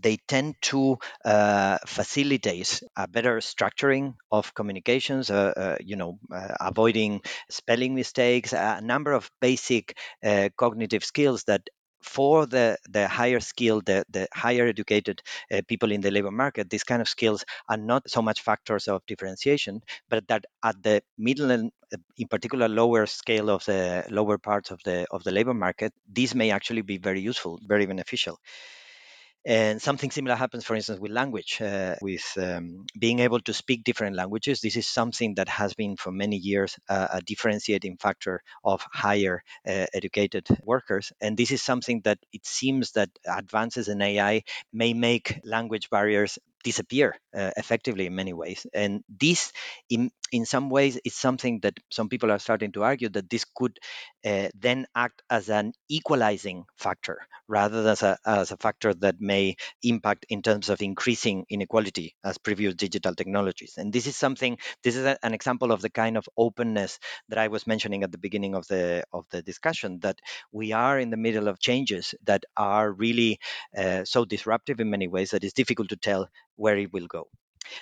they 0.00 0.18
tend 0.28 0.54
to 0.62 0.98
uh, 1.24 1.78
facilitate 1.86 2.82
a 2.96 3.06
better 3.08 3.38
structuring 3.38 4.14
of 4.30 4.54
communications, 4.54 5.30
uh, 5.30 5.52
uh, 5.56 5.76
you 5.80 5.96
know, 5.96 6.18
uh, 6.32 6.54
avoiding 6.60 7.20
spelling 7.50 7.94
mistakes, 7.94 8.52
a 8.52 8.80
number 8.82 9.12
of 9.12 9.30
basic 9.40 9.96
uh, 10.24 10.48
cognitive 10.56 11.04
skills 11.04 11.44
that 11.44 11.62
for 12.02 12.46
the, 12.46 12.78
the 12.88 13.06
higher 13.06 13.40
skilled, 13.40 13.84
the, 13.84 14.04
the 14.08 14.26
higher 14.32 14.66
educated 14.66 15.20
uh, 15.52 15.60
people 15.68 15.92
in 15.92 16.00
the 16.00 16.10
labor 16.10 16.30
market, 16.30 16.70
these 16.70 16.82
kind 16.84 17.02
of 17.02 17.08
skills 17.08 17.44
are 17.68 17.76
not 17.76 18.08
so 18.08 18.22
much 18.22 18.40
factors 18.40 18.88
of 18.88 19.04
differentiation, 19.06 19.82
but 20.08 20.26
that 20.28 20.44
at 20.64 20.82
the 20.82 21.02
middle 21.18 21.50
and 21.50 21.70
in 22.16 22.28
particular 22.28 22.68
lower 22.68 23.04
scale 23.06 23.50
of 23.50 23.64
the 23.66 24.04
lower 24.10 24.38
parts 24.38 24.70
of 24.70 24.80
the 24.84 25.06
of 25.10 25.24
the 25.24 25.30
labor 25.32 25.54
market, 25.54 25.92
these 26.10 26.34
may 26.34 26.50
actually 26.50 26.82
be 26.82 26.98
very 26.98 27.20
useful, 27.20 27.58
very 27.66 27.84
beneficial. 27.86 28.38
And 29.46 29.80
something 29.80 30.10
similar 30.10 30.34
happens, 30.36 30.64
for 30.64 30.74
instance, 30.76 31.00
with 31.00 31.12
language, 31.12 31.62
uh, 31.62 31.94
with 32.02 32.36
um, 32.38 32.84
being 32.98 33.20
able 33.20 33.40
to 33.40 33.54
speak 33.54 33.84
different 33.84 34.14
languages. 34.14 34.60
This 34.60 34.76
is 34.76 34.86
something 34.86 35.34
that 35.36 35.48
has 35.48 35.72
been 35.72 35.96
for 35.96 36.12
many 36.12 36.36
years 36.36 36.78
uh, 36.90 37.08
a 37.12 37.20
differentiating 37.22 37.96
factor 37.96 38.42
of 38.64 38.86
higher 38.92 39.42
uh, 39.66 39.86
educated 39.94 40.46
workers. 40.62 41.12
And 41.22 41.38
this 41.38 41.50
is 41.52 41.62
something 41.62 42.02
that 42.04 42.18
it 42.34 42.44
seems 42.44 42.92
that 42.92 43.08
advances 43.26 43.88
in 43.88 44.02
AI 44.02 44.42
may 44.74 44.92
make 44.92 45.40
language 45.42 45.88
barriers 45.88 46.38
disappear 46.62 47.14
uh, 47.34 47.50
effectively 47.56 48.06
in 48.06 48.14
many 48.14 48.32
ways. 48.32 48.66
And 48.72 49.02
this, 49.08 49.52
in 49.88 50.10
in 50.32 50.46
some 50.46 50.70
ways, 50.70 50.98
is 51.04 51.14
something 51.14 51.60
that 51.60 51.74
some 51.90 52.08
people 52.08 52.30
are 52.30 52.38
starting 52.38 52.72
to 52.72 52.84
argue 52.84 53.08
that 53.10 53.28
this 53.28 53.44
could 53.54 53.78
uh, 54.24 54.48
then 54.54 54.86
act 54.94 55.22
as 55.28 55.48
an 55.48 55.72
equalizing 55.88 56.64
factor 56.76 57.18
rather 57.48 57.82
than 57.82 57.92
as 57.92 58.02
a, 58.02 58.18
as 58.24 58.52
a 58.52 58.56
factor 58.56 58.94
that 58.94 59.20
may 59.20 59.56
impact 59.82 60.26
in 60.28 60.42
terms 60.42 60.68
of 60.68 60.82
increasing 60.82 61.44
inequality 61.48 62.14
as 62.22 62.38
previous 62.38 62.74
digital 62.74 63.14
technologies. 63.14 63.74
And 63.76 63.92
this 63.92 64.06
is 64.06 64.16
something. 64.16 64.58
This 64.84 64.96
is 64.96 65.04
a, 65.04 65.18
an 65.24 65.34
example 65.34 65.72
of 65.72 65.80
the 65.82 65.90
kind 65.90 66.16
of 66.16 66.28
openness 66.36 66.98
that 67.28 67.38
I 67.38 67.48
was 67.48 67.66
mentioning 67.66 68.04
at 68.04 68.12
the 68.12 68.18
beginning 68.18 68.54
of 68.54 68.66
the 68.68 69.04
of 69.12 69.26
the 69.30 69.42
discussion. 69.42 70.00
That 70.00 70.20
we 70.52 70.72
are 70.72 70.98
in 70.98 71.10
the 71.10 71.16
middle 71.16 71.48
of 71.48 71.58
changes 71.58 72.14
that 72.26 72.44
are 72.56 72.92
really 72.92 73.40
uh, 73.76 74.04
so 74.04 74.24
disruptive 74.24 74.80
in 74.80 74.90
many 74.90 75.08
ways 75.08 75.30
that 75.30 75.44
it's 75.44 75.54
difficult 75.54 75.88
to 75.90 75.96
tell 75.96 76.28
where 76.60 76.78
it 76.78 76.92
will 76.92 77.06
go. 77.16 77.28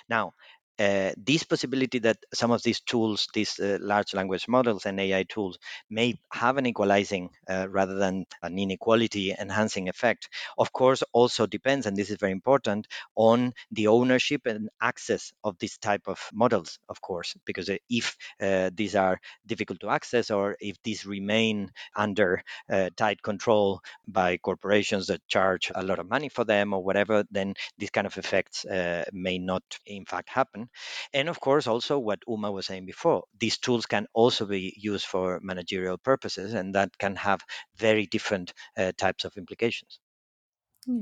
Now, 0.09 0.33
uh, 0.79 1.11
this 1.17 1.43
possibility 1.43 1.99
that 1.99 2.17
some 2.33 2.51
of 2.51 2.63
these 2.63 2.79
tools, 2.81 3.27
these 3.33 3.59
uh, 3.59 3.77
large 3.81 4.13
language 4.13 4.47
models 4.47 4.85
and 4.85 4.99
AI 4.99 5.23
tools, 5.23 5.57
may 5.89 6.17
have 6.31 6.57
an 6.57 6.65
equalizing 6.65 7.29
uh, 7.49 7.67
rather 7.69 7.95
than 7.95 8.25
an 8.41 8.57
inequality 8.57 9.33
enhancing 9.37 9.89
effect, 9.89 10.29
of 10.57 10.71
course, 10.71 11.03
also 11.13 11.45
depends, 11.45 11.85
and 11.85 11.97
this 11.97 12.09
is 12.09 12.17
very 12.17 12.31
important, 12.31 12.87
on 13.15 13.53
the 13.71 13.87
ownership 13.87 14.41
and 14.45 14.69
access 14.81 15.33
of 15.43 15.57
this 15.59 15.77
type 15.77 16.03
of 16.07 16.19
models, 16.33 16.79
of 16.89 17.01
course, 17.01 17.35
because 17.45 17.69
uh, 17.69 17.75
if 17.89 18.15
uh, 18.41 18.69
these 18.73 18.95
are 18.95 19.19
difficult 19.45 19.79
to 19.81 19.89
access 19.89 20.31
or 20.31 20.55
if 20.59 20.77
these 20.83 21.05
remain 21.05 21.69
under 21.95 22.41
uh, 22.71 22.89
tight 22.95 23.21
control 23.21 23.81
by 24.07 24.37
corporations 24.37 25.07
that 25.07 25.25
charge 25.27 25.71
a 25.75 25.83
lot 25.83 25.99
of 25.99 26.09
money 26.09 26.29
for 26.29 26.43
them 26.45 26.73
or 26.73 26.83
whatever, 26.83 27.23
then 27.31 27.53
these 27.77 27.89
kind 27.89 28.07
of 28.07 28.17
effects 28.17 28.65
may 29.13 29.37
not, 29.37 29.63
in 29.85 30.05
fact, 30.05 30.29
happen. 30.29 30.68
And 31.13 31.29
of 31.29 31.39
course, 31.39 31.67
also 31.67 31.99
what 31.99 32.19
Uma 32.27 32.51
was 32.51 32.65
saying 32.67 32.85
before, 32.85 33.25
these 33.39 33.57
tools 33.57 33.85
can 33.85 34.07
also 34.13 34.45
be 34.45 34.73
used 34.77 35.05
for 35.05 35.39
managerial 35.41 35.97
purposes, 35.97 36.53
and 36.53 36.73
that 36.75 36.97
can 36.97 37.15
have 37.17 37.41
very 37.75 38.05
different 38.07 38.53
uh, 38.77 38.91
types 38.97 39.25
of 39.25 39.37
implications. 39.37 39.99
Yeah. 40.87 41.01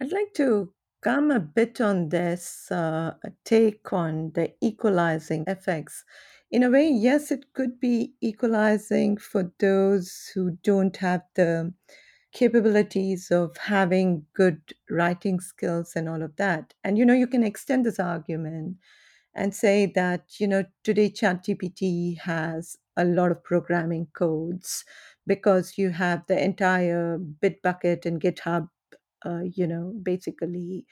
I'd 0.00 0.12
like 0.12 0.34
to 0.34 0.74
come 1.02 1.30
a 1.30 1.40
bit 1.40 1.80
on 1.80 2.10
this 2.10 2.70
uh, 2.72 3.16
take 3.44 3.92
on 3.92 4.32
the 4.32 4.54
equalizing 4.62 5.44
effects. 5.46 6.04
In 6.50 6.62
a 6.62 6.70
way, 6.70 6.88
yes, 6.90 7.30
it 7.30 7.52
could 7.54 7.80
be 7.80 8.14
equalizing 8.20 9.18
for 9.18 9.52
those 9.60 10.30
who 10.34 10.52
don't 10.62 10.96
have 10.98 11.22
the 11.34 11.74
capabilities 12.32 13.30
of 13.30 13.56
having 13.58 14.26
good 14.34 14.74
writing 14.90 15.40
skills 15.40 15.94
and 15.96 16.08
all 16.08 16.22
of 16.22 16.36
that. 16.36 16.74
And 16.84 16.98
you 16.98 17.06
know, 17.06 17.14
you 17.14 17.26
can 17.26 17.44
extend 17.44 17.86
this 17.86 18.00
argument 18.00 18.78
and 19.34 19.54
say 19.54 19.86
that, 19.86 20.40
you 20.40 20.48
know, 20.48 20.64
today 20.84 21.10
ChatGPT 21.10 22.18
has 22.18 22.76
a 22.96 23.04
lot 23.04 23.30
of 23.30 23.42
programming 23.44 24.06
codes 24.14 24.84
because 25.26 25.78
you 25.78 25.90
have 25.90 26.26
the 26.26 26.42
entire 26.42 27.18
Bitbucket 27.18 28.04
and 28.06 28.20
GitHub, 28.20 28.68
uh, 29.24 29.42
you 29.44 29.66
know, 29.66 29.94
basically 30.02 30.86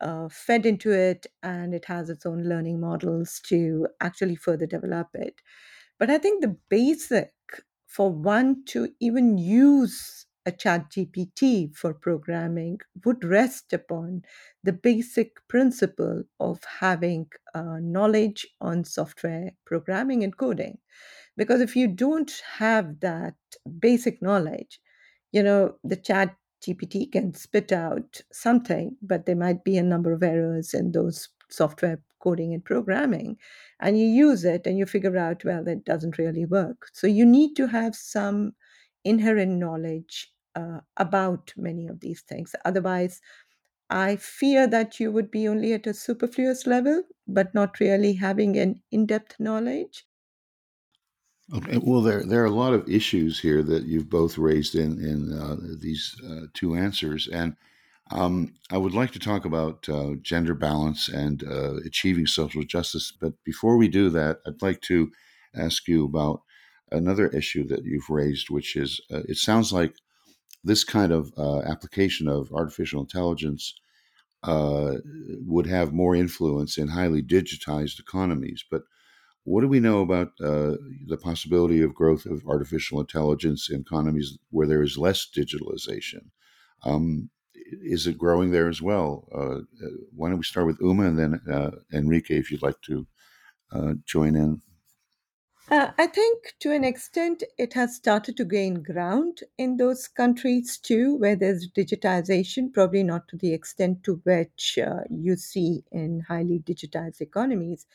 uh, 0.00 0.28
fed 0.28 0.66
into 0.66 0.92
it 0.92 1.26
and 1.42 1.74
it 1.74 1.84
has 1.86 2.08
its 2.10 2.24
own 2.26 2.44
learning 2.44 2.80
models 2.80 3.40
to 3.46 3.86
actually 4.00 4.36
further 4.36 4.66
develop 4.66 5.08
it. 5.14 5.42
But 5.98 6.10
I 6.10 6.18
think 6.18 6.42
the 6.42 6.56
basic 6.68 7.32
for 7.86 8.10
one 8.12 8.64
to 8.66 8.88
even 9.00 9.38
use 9.38 10.26
a 10.46 10.52
chat 10.52 10.90
GPT 10.90 11.74
for 11.74 11.92
programming 11.92 12.80
would 13.04 13.24
rest 13.24 13.72
upon 13.72 14.22
the 14.64 14.72
basic 14.72 15.36
principle 15.48 16.24
of 16.38 16.62
having 16.64 17.26
uh, 17.54 17.78
knowledge 17.80 18.46
on 18.60 18.84
software 18.84 19.52
programming 19.64 20.24
and 20.24 20.36
coding. 20.36 20.78
Because 21.36 21.60
if 21.60 21.76
you 21.76 21.88
don't 21.88 22.42
have 22.58 23.00
that 23.00 23.34
basic 23.78 24.20
knowledge, 24.22 24.80
you 25.32 25.42
know, 25.42 25.76
the 25.84 25.96
chat 25.96 26.36
GPT 26.62 27.10
can 27.10 27.34
spit 27.34 27.72
out 27.72 28.20
something, 28.32 28.96
but 29.02 29.26
there 29.26 29.36
might 29.36 29.64
be 29.64 29.76
a 29.76 29.82
number 29.82 30.12
of 30.12 30.22
errors 30.22 30.74
in 30.74 30.92
those 30.92 31.28
software 31.48 31.98
coding 32.20 32.52
and 32.52 32.64
programming. 32.64 33.36
And 33.80 33.98
you 33.98 34.06
use 34.06 34.44
it 34.44 34.66
and 34.66 34.78
you 34.78 34.86
figure 34.86 35.16
out, 35.16 35.44
well, 35.44 35.64
that 35.64 35.84
doesn't 35.84 36.18
really 36.18 36.44
work. 36.44 36.88
So 36.92 37.06
you 37.06 37.24
need 37.24 37.54
to 37.56 37.66
have 37.68 37.94
some 37.94 38.52
inherent 39.04 39.52
knowledge 39.58 40.34
uh, 40.54 40.80
about 40.96 41.52
many 41.56 41.86
of 41.86 42.00
these 42.00 42.22
things. 42.22 42.54
Otherwise, 42.64 43.20
I 43.90 44.16
fear 44.16 44.66
that 44.68 45.00
you 45.00 45.12
would 45.12 45.30
be 45.30 45.48
only 45.48 45.72
at 45.74 45.86
a 45.86 45.94
superfluous 45.94 46.66
level, 46.66 47.04
but 47.28 47.54
not 47.54 47.80
really 47.80 48.14
having 48.14 48.56
an 48.58 48.82
in 48.90 49.06
depth 49.06 49.40
knowledge. 49.40 50.06
Okay. 51.52 51.78
Well, 51.78 52.00
there 52.00 52.24
there 52.24 52.42
are 52.42 52.46
a 52.46 52.50
lot 52.50 52.74
of 52.74 52.88
issues 52.88 53.40
here 53.40 53.62
that 53.64 53.84
you've 53.84 54.08
both 54.08 54.38
raised 54.38 54.74
in 54.76 55.04
in 55.04 55.32
uh, 55.32 55.56
these 55.80 56.14
uh, 56.24 56.46
two 56.54 56.76
answers, 56.76 57.26
and 57.26 57.56
um, 58.12 58.54
I 58.70 58.78
would 58.78 58.94
like 58.94 59.10
to 59.12 59.18
talk 59.18 59.44
about 59.44 59.88
uh, 59.88 60.14
gender 60.22 60.54
balance 60.54 61.08
and 61.08 61.42
uh, 61.42 61.76
achieving 61.84 62.26
social 62.26 62.62
justice. 62.62 63.10
But 63.12 63.42
before 63.42 63.76
we 63.76 63.88
do 63.88 64.10
that, 64.10 64.40
I'd 64.46 64.62
like 64.62 64.80
to 64.82 65.10
ask 65.54 65.88
you 65.88 66.04
about 66.04 66.42
another 66.90 67.28
issue 67.28 67.66
that 67.68 67.84
you've 67.84 68.10
raised, 68.10 68.50
which 68.50 68.76
is 68.76 69.00
uh, 69.12 69.22
it 69.28 69.36
sounds 69.36 69.72
like 69.72 69.94
this 70.64 70.84
kind 70.84 71.12
of 71.12 71.32
uh, 71.38 71.60
application 71.60 72.28
of 72.28 72.52
artificial 72.52 73.00
intelligence 73.00 73.74
would 75.46 75.66
have 75.66 75.92
more 75.92 76.16
influence 76.16 76.78
in 76.78 76.88
highly 76.88 77.22
digitized 77.22 77.98
economies, 78.00 78.64
but 78.70 78.82
what 79.44 79.62
do 79.62 79.68
we 79.68 79.80
know 79.80 80.00
about 80.00 80.28
uh, 80.40 80.76
the 81.06 81.18
possibility 81.20 81.80
of 81.82 81.94
growth 81.94 82.26
of 82.26 82.46
artificial 82.46 83.00
intelligence 83.00 83.70
in 83.70 83.80
economies 83.80 84.38
where 84.50 84.66
there 84.66 84.82
is 84.82 84.98
less 84.98 85.26
digitalization? 85.26 86.30
Um, 86.84 87.30
is 87.82 88.06
it 88.06 88.18
growing 88.18 88.50
there 88.50 88.68
as 88.68 88.82
well? 88.82 89.28
Uh, 89.34 89.60
uh, 89.84 89.90
why 90.14 90.28
don't 90.28 90.38
we 90.38 90.44
start 90.44 90.66
with 90.66 90.80
Uma 90.80 91.06
and 91.06 91.18
then 91.18 91.40
uh, 91.50 91.70
Enrique, 91.92 92.38
if 92.38 92.50
you'd 92.50 92.62
like 92.62 92.80
to 92.82 93.06
uh, 93.72 93.94
join 94.06 94.36
in? 94.36 94.60
Uh, 95.70 95.92
I 95.98 96.08
think 96.08 96.54
to 96.60 96.72
an 96.72 96.82
extent 96.82 97.44
it 97.56 97.74
has 97.74 97.94
started 97.94 98.36
to 98.38 98.44
gain 98.44 98.82
ground 98.82 99.42
in 99.56 99.76
those 99.76 100.08
countries 100.08 100.76
too, 100.76 101.14
where 101.16 101.36
there's 101.36 101.70
digitization, 101.70 102.72
probably 102.72 103.04
not 103.04 103.28
to 103.28 103.36
the 103.36 103.52
extent 103.54 104.02
to 104.04 104.20
which 104.24 104.76
you 105.08 105.36
see 105.36 105.84
in 105.92 106.20
highly 106.28 106.58
digitized 106.58 107.20
economies. 107.20 107.86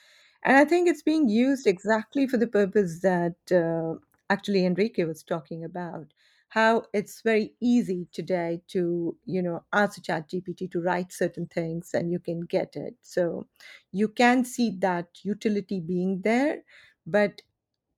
And 0.44 0.56
I 0.58 0.64
think 0.64 0.88
it's 0.88 1.02
being 1.04 1.28
used 1.28 1.68
exactly 1.68 2.28
for 2.28 2.38
the 2.38 2.48
purpose 2.48 3.02
that 3.02 3.36
uh, 3.52 4.00
actually 4.30 4.66
Enrique 4.66 5.04
was 5.04 5.22
talking 5.24 5.64
about. 5.66 6.14
How 6.50 6.86
it's 6.94 7.22
very 7.22 7.56
easy 7.60 8.08
today 8.14 8.62
to, 8.70 9.18
you 9.26 9.42
know, 9.42 9.66
ask 9.74 10.02
Chat 10.02 10.30
GPT 10.30 10.68
to 10.70 10.80
write 10.82 11.12
certain 11.12 11.48
things 11.48 11.92
and 11.94 12.10
you 12.10 12.20
can 12.20 12.42
get 12.42 12.78
it. 12.78 12.96
So 13.02 13.48
you 13.92 14.08
can 14.08 14.46
see 14.46 14.72
that 14.80 15.08
utility 15.24 15.82
being 15.82 16.22
there, 16.22 16.64
but 17.06 17.42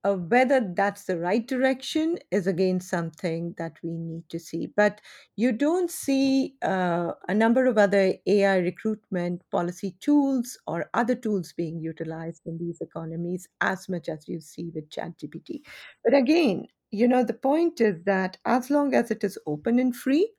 uh, 0.08 0.16
whether 0.16 0.60
that's 0.76 1.04
the 1.06 1.18
right 1.20 1.48
direction 1.48 2.18
is 2.32 2.48
again 2.48 2.80
something 2.80 3.54
that 3.58 3.78
we 3.84 3.92
need 3.98 4.28
to 4.30 4.40
see. 4.40 4.68
But 4.68 5.02
you 5.36 5.52
don't 5.52 5.92
see 5.92 6.56
uh, 6.62 7.14
a 7.28 7.34
number 7.34 7.66
of 7.66 7.78
other 7.78 8.14
AI 8.26 8.58
recruitment 8.58 9.44
policy 9.52 9.98
tools 10.00 10.58
or 10.68 10.90
other 10.94 11.16
tools 11.16 11.54
being 11.54 11.80
utilized 11.80 12.46
in 12.46 12.58
these 12.58 12.82
economies 12.82 13.48
as 13.62 13.90
much 13.90 14.10
as 14.10 14.28
you 14.28 14.40
see 14.40 14.72
with 14.74 14.90
ChatGPT. 14.90 15.62
But 16.04 16.14
again, 16.14 16.68
you 16.92 17.08
know, 17.08 17.24
the 17.24 17.34
point 17.34 17.82
is 17.82 18.04
that 18.06 18.38
as 18.46 18.70
long 18.70 18.94
as 18.94 19.12
it 19.12 19.24
is 19.24 19.38
open 19.46 19.80
and 19.80 19.96
free, 19.96 20.34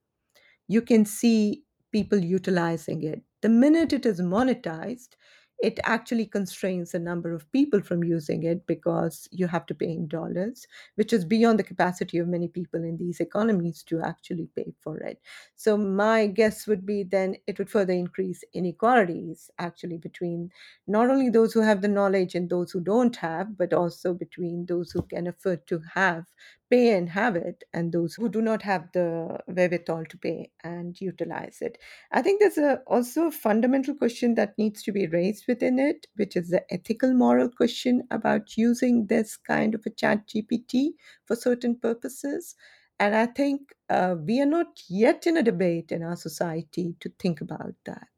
you 0.66 0.82
can 0.82 1.04
see 1.04 1.64
people 1.92 2.18
utilizing 2.18 3.02
it. 3.02 3.22
The 3.42 3.48
minute 3.48 3.92
it 3.92 4.04
is 4.06 4.20
monetized, 4.20 5.10
it 5.60 5.80
actually 5.84 6.26
constrains 6.26 6.92
the 6.92 6.98
number 7.00 7.32
of 7.34 7.50
people 7.52 7.80
from 7.80 8.04
using 8.04 8.44
it 8.44 8.66
because 8.66 9.28
you 9.32 9.46
have 9.48 9.66
to 9.66 9.74
pay 9.74 9.90
in 9.90 10.06
dollars, 10.06 10.66
which 10.94 11.12
is 11.12 11.24
beyond 11.24 11.58
the 11.58 11.64
capacity 11.64 12.18
of 12.18 12.28
many 12.28 12.46
people 12.48 12.82
in 12.84 12.96
these 12.96 13.18
economies 13.20 13.82
to 13.84 14.00
actually 14.00 14.48
pay 14.54 14.72
for 14.80 14.98
it. 14.98 15.20
So, 15.56 15.76
my 15.76 16.26
guess 16.28 16.66
would 16.66 16.86
be 16.86 17.02
then 17.02 17.36
it 17.46 17.58
would 17.58 17.70
further 17.70 17.92
increase 17.92 18.44
inequalities 18.52 19.50
actually 19.58 19.98
between 19.98 20.50
not 20.86 21.10
only 21.10 21.30
those 21.30 21.52
who 21.52 21.60
have 21.60 21.82
the 21.82 21.88
knowledge 21.88 22.34
and 22.34 22.48
those 22.48 22.70
who 22.70 22.80
don't 22.80 23.16
have, 23.16 23.56
but 23.56 23.72
also 23.72 24.14
between 24.14 24.66
those 24.66 24.90
who 24.92 25.02
can 25.02 25.26
afford 25.26 25.66
to 25.66 25.80
have 25.94 26.26
pay 26.70 26.96
and 26.96 27.08
have 27.10 27.36
it, 27.36 27.64
and 27.72 27.92
those 27.92 28.14
who 28.14 28.28
do 28.28 28.40
not 28.42 28.62
have 28.62 28.88
the 28.92 29.38
wherewithal 29.46 30.04
to 30.06 30.18
pay 30.18 30.50
and 30.62 31.00
utilize 31.00 31.58
it. 31.60 31.78
I 32.12 32.22
think 32.22 32.40
there's 32.40 32.58
a, 32.58 32.80
also 32.86 33.26
a 33.26 33.30
fundamental 33.32 33.94
question 33.94 34.34
that 34.34 34.56
needs 34.58 34.82
to 34.84 34.92
be 34.92 35.06
raised 35.06 35.44
within 35.48 35.78
it, 35.78 36.06
which 36.16 36.36
is 36.36 36.50
the 36.50 36.64
ethical 36.72 37.14
moral 37.14 37.48
question 37.48 38.02
about 38.10 38.56
using 38.56 39.06
this 39.06 39.36
kind 39.36 39.74
of 39.74 39.84
a 39.86 39.90
chat 39.90 40.26
GPT 40.28 40.90
for 41.24 41.36
certain 41.36 41.76
purposes. 41.76 42.54
And 43.00 43.14
I 43.14 43.26
think 43.26 43.74
uh, 43.88 44.16
we 44.18 44.40
are 44.40 44.46
not 44.46 44.82
yet 44.88 45.26
in 45.26 45.36
a 45.36 45.42
debate 45.42 45.92
in 45.92 46.02
our 46.02 46.16
society 46.16 46.96
to 47.00 47.12
think 47.18 47.40
about 47.40 47.74
that 47.84 48.08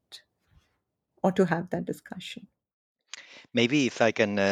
or 1.23 1.31
to 1.33 1.45
have 1.45 1.69
that 1.69 1.85
discussion. 1.85 2.47
Maybe 3.53 3.85
if 3.87 4.01
I 4.01 4.11
can 4.11 4.39
uh, 4.39 4.43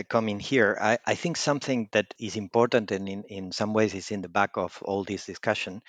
uh, 0.00 0.02
come 0.08 0.28
in 0.28 0.40
here, 0.40 0.76
I, 0.80 0.98
I 1.06 1.14
think 1.14 1.36
something 1.36 1.88
that 1.92 2.14
is 2.18 2.36
important 2.36 2.90
and 2.90 3.08
in, 3.08 3.22
in 3.24 3.52
some 3.52 3.72
ways 3.72 3.94
is 3.94 4.10
in 4.10 4.20
the 4.22 4.28
back 4.28 4.56
of 4.56 4.82
all 4.82 5.04
this 5.04 5.26
discussion 5.26 5.82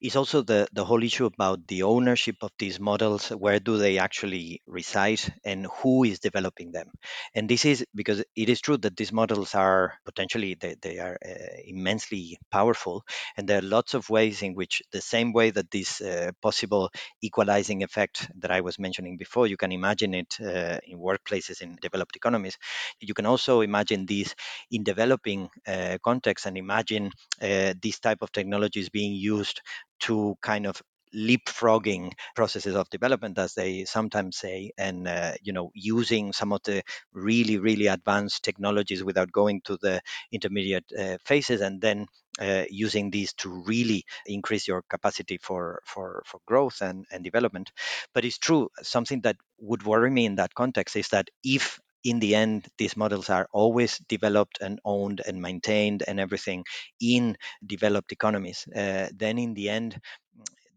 is 0.00 0.16
also 0.16 0.42
the, 0.42 0.68
the 0.72 0.84
whole 0.84 1.02
issue 1.02 1.26
about 1.26 1.66
the 1.66 1.82
ownership 1.82 2.36
of 2.42 2.50
these 2.58 2.78
models. 2.78 3.30
Where 3.30 3.58
do 3.58 3.78
they 3.78 3.98
actually 3.98 4.62
reside 4.66 5.20
and 5.44 5.66
who 5.80 6.04
is 6.04 6.20
developing 6.20 6.72
them? 6.72 6.90
And 7.34 7.48
this 7.48 7.64
is 7.64 7.84
because 7.94 8.22
it 8.36 8.48
is 8.48 8.60
true 8.60 8.76
that 8.78 8.96
these 8.96 9.12
models 9.12 9.54
are 9.54 9.94
potentially, 10.04 10.54
they, 10.54 10.76
they 10.80 10.98
are 10.98 11.18
uh, 11.24 11.56
immensely 11.66 12.38
powerful. 12.50 13.04
And 13.36 13.48
there 13.48 13.58
are 13.58 13.62
lots 13.62 13.94
of 13.94 14.08
ways 14.08 14.42
in 14.42 14.54
which 14.54 14.82
the 14.92 15.00
same 15.00 15.32
way 15.32 15.50
that 15.50 15.70
this 15.70 16.00
uh, 16.00 16.30
possible 16.40 16.90
equalizing 17.22 17.82
effect 17.82 18.30
that 18.38 18.50
I 18.50 18.60
was 18.60 18.78
mentioning 18.78 19.16
before, 19.16 19.46
you 19.46 19.56
can 19.56 19.72
imagine 19.72 20.14
it 20.14 20.36
uh, 20.40 20.78
in 20.86 20.98
workplaces 20.98 21.60
in 21.60 21.76
developed 21.82 22.14
economies. 22.16 22.56
You 23.00 23.14
can 23.14 23.26
also 23.26 23.62
imagine 23.62 24.06
these 24.06 24.34
in 24.70 24.84
developing 24.84 25.48
uh, 25.66 25.98
contexts 26.04 26.46
and 26.46 26.56
imagine 26.56 27.10
uh, 27.42 27.74
these 27.80 27.98
type 27.98 28.18
of 28.22 28.32
technologies 28.32 28.88
being 28.88 29.12
used 29.14 29.60
to 30.00 30.36
kind 30.42 30.66
of 30.66 30.80
leapfrogging 31.14 32.12
processes 32.36 32.74
of 32.74 32.88
development 32.90 33.38
as 33.38 33.54
they 33.54 33.84
sometimes 33.84 34.36
say 34.36 34.70
and 34.76 35.08
uh, 35.08 35.32
you 35.42 35.52
know 35.52 35.70
using 35.74 36.32
some 36.32 36.52
of 36.52 36.60
the 36.64 36.82
really 37.12 37.58
really 37.58 37.86
advanced 37.86 38.44
technologies 38.44 39.02
without 39.02 39.32
going 39.32 39.60
to 39.64 39.78
the 39.80 40.00
intermediate 40.32 40.84
uh, 40.98 41.16
phases 41.24 41.60
and 41.60 41.80
then 41.80 42.06
uh, 42.40 42.64
using 42.70 43.10
these 43.10 43.32
to 43.32 43.48
really 43.66 44.04
increase 44.26 44.68
your 44.68 44.82
capacity 44.88 45.38
for 45.42 45.80
for 45.84 46.22
for 46.24 46.40
growth 46.46 46.80
and, 46.80 47.04
and 47.10 47.24
development. 47.24 47.72
But 48.14 48.24
it's 48.24 48.38
true 48.38 48.68
something 48.82 49.22
that 49.22 49.36
would 49.58 49.82
worry 49.82 50.10
me 50.10 50.26
in 50.26 50.36
that 50.36 50.54
context 50.54 50.94
is 50.96 51.08
that 51.08 51.30
if 51.42 51.80
in 52.04 52.20
the 52.20 52.34
end, 52.34 52.66
these 52.78 52.96
models 52.96 53.30
are 53.30 53.48
always 53.52 53.98
developed 54.08 54.58
and 54.60 54.80
owned 54.84 55.20
and 55.26 55.40
maintained 55.42 56.02
and 56.06 56.20
everything 56.20 56.64
in 57.00 57.36
developed 57.64 58.12
economies. 58.12 58.66
Uh, 58.74 59.08
then, 59.14 59.38
in 59.38 59.54
the 59.54 59.68
end, 59.68 60.00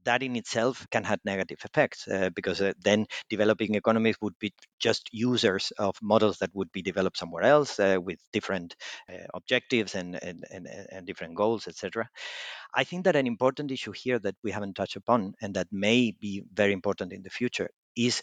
that 0.03 0.23
in 0.23 0.35
itself 0.35 0.87
can 0.89 1.03
have 1.03 1.19
negative 1.25 1.59
effects 1.63 2.07
uh, 2.07 2.29
because 2.35 2.61
uh, 2.61 2.73
then 2.83 3.05
developing 3.29 3.75
economies 3.75 4.15
would 4.21 4.37
be 4.39 4.51
just 4.79 5.09
users 5.11 5.71
of 5.77 5.95
models 6.01 6.37
that 6.39 6.49
would 6.53 6.71
be 6.71 6.81
developed 6.81 7.17
somewhere 7.17 7.43
else 7.43 7.79
uh, 7.79 7.97
with 8.01 8.19
different 8.33 8.75
uh, 9.09 9.27
objectives 9.33 9.95
and, 9.95 10.15
and, 10.23 10.43
and, 10.49 10.67
and 10.91 11.05
different 11.05 11.35
goals, 11.35 11.67
etc. 11.67 12.09
I 12.73 12.83
think 12.83 13.05
that 13.05 13.15
an 13.15 13.27
important 13.27 13.71
issue 13.71 13.91
here 13.91 14.19
that 14.19 14.35
we 14.43 14.51
haven't 14.51 14.75
touched 14.75 14.95
upon 14.95 15.35
and 15.41 15.53
that 15.55 15.67
may 15.71 16.15
be 16.19 16.43
very 16.53 16.73
important 16.73 17.13
in 17.13 17.21
the 17.23 17.29
future 17.29 17.69
is 17.95 18.21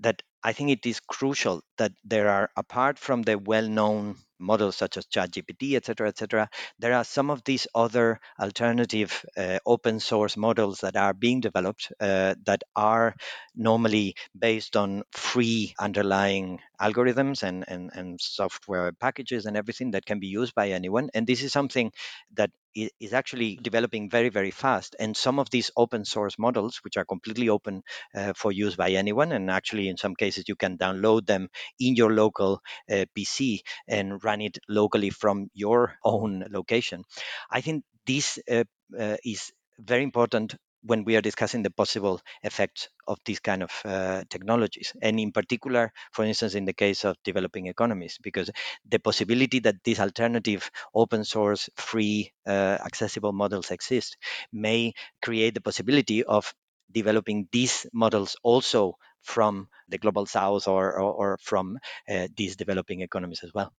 that 0.00 0.22
I 0.46 0.52
think 0.54 0.70
it 0.70 0.86
is 0.86 1.00
crucial 1.00 1.62
that 1.76 1.92
there 2.04 2.30
are, 2.30 2.50
apart 2.56 2.98
from 2.98 3.20
the 3.22 3.36
well-known 3.38 4.16
models 4.38 4.76
such 4.76 4.96
as 4.96 5.06
ChatGPT, 5.06 5.74
et 5.76 5.84
cetera, 5.84 6.08
et 6.08 6.18
cetera, 6.18 6.48
there 6.78 6.94
are 6.94 7.04
some 7.04 7.30
of 7.30 7.42
these 7.44 7.66
other 7.74 8.20
alternative 8.40 9.24
uh, 9.36 9.58
open 9.66 10.00
source 10.00 10.36
models 10.36 10.80
that 10.80 10.96
are 10.96 11.12
being 11.12 11.40
developed 11.40 11.92
uh, 12.00 12.34
that 12.44 12.62
are 12.76 13.14
normally 13.56 14.14
based 14.38 14.76
on 14.76 15.02
free 15.12 15.74
underlying 15.78 16.60
algorithms 16.80 17.42
and, 17.42 17.64
and, 17.68 17.90
and 17.94 18.20
software 18.20 18.92
packages 18.92 19.46
and 19.46 19.56
everything 19.56 19.92
that 19.92 20.04
can 20.06 20.20
be 20.20 20.26
used 20.26 20.54
by 20.54 20.70
anyone. 20.70 21.10
And 21.14 21.26
this 21.26 21.42
is 21.42 21.52
something 21.52 21.92
that 22.34 22.50
is 22.74 23.12
actually 23.12 23.56
developing 23.56 24.10
very, 24.10 24.28
very 24.28 24.50
fast. 24.50 24.96
And 24.98 25.16
some 25.16 25.38
of 25.38 25.48
these 25.50 25.70
open 25.76 26.04
source 26.04 26.38
models, 26.38 26.80
which 26.84 26.96
are 26.96 27.04
completely 27.04 27.48
open 27.48 27.82
uh, 28.14 28.34
for 28.34 28.52
use 28.52 28.76
by 28.76 28.90
anyone, 28.90 29.32
and 29.32 29.50
actually 29.50 29.88
in 29.88 29.96
some 29.96 30.14
cases 30.14 30.44
you 30.48 30.56
can 30.56 30.76
download 30.76 31.26
them 31.26 31.48
in 31.80 31.96
your 31.96 32.12
local 32.12 32.60
uh, 32.90 33.06
PC 33.14 33.60
and 33.88 34.22
run 34.22 34.40
it 34.40 34.58
locally 34.68 35.10
from 35.10 35.48
your 35.54 35.94
own 36.04 36.44
location. 36.50 37.04
I 37.50 37.60
think 37.60 37.84
this 38.06 38.38
uh, 38.50 38.64
uh, 38.98 39.16
is 39.24 39.52
very 39.78 40.02
important 40.02 40.54
when 40.82 41.04
we 41.04 41.16
are 41.16 41.20
discussing 41.20 41.62
the 41.62 41.70
possible 41.70 42.20
effects 42.42 42.88
of 43.08 43.18
these 43.24 43.40
kind 43.40 43.62
of 43.62 43.70
uh, 43.84 44.22
technologies 44.30 44.92
and 45.02 45.18
in 45.18 45.32
particular 45.32 45.92
for 46.12 46.24
instance 46.24 46.54
in 46.54 46.64
the 46.64 46.72
case 46.72 47.04
of 47.04 47.16
developing 47.24 47.66
economies 47.66 48.18
because 48.22 48.50
the 48.88 48.98
possibility 48.98 49.60
that 49.60 49.76
these 49.84 50.00
alternative 50.00 50.70
open 50.94 51.24
source 51.24 51.68
free 51.76 52.32
uh, 52.46 52.78
accessible 52.84 53.32
models 53.32 53.70
exist 53.70 54.16
may 54.52 54.92
create 55.22 55.54
the 55.54 55.60
possibility 55.60 56.24
of 56.24 56.54
developing 56.92 57.48
these 57.52 57.86
models 57.92 58.36
also 58.42 58.94
from 59.22 59.68
the 59.88 59.98
global 59.98 60.24
south 60.26 60.68
or, 60.68 60.98
or, 61.00 61.12
or 61.12 61.38
from 61.42 61.78
uh, 62.08 62.28
these 62.36 62.56
developing 62.56 63.00
economies 63.00 63.40
as 63.42 63.52
well 63.52 63.72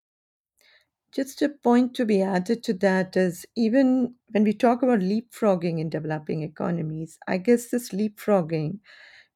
just 1.11 1.41
a 1.41 1.49
point 1.49 1.95
to 1.95 2.05
be 2.05 2.21
added 2.21 2.63
to 2.65 2.73
that 2.75 3.15
is 3.17 3.45
even 3.55 4.15
when 4.31 4.43
we 4.43 4.53
talk 4.53 4.83
about 4.83 4.99
leapfrogging 4.99 5.79
in 5.79 5.89
developing 5.89 6.43
economies, 6.43 7.17
I 7.27 7.37
guess 7.37 7.69
this 7.69 7.89
leapfrogging 7.89 8.79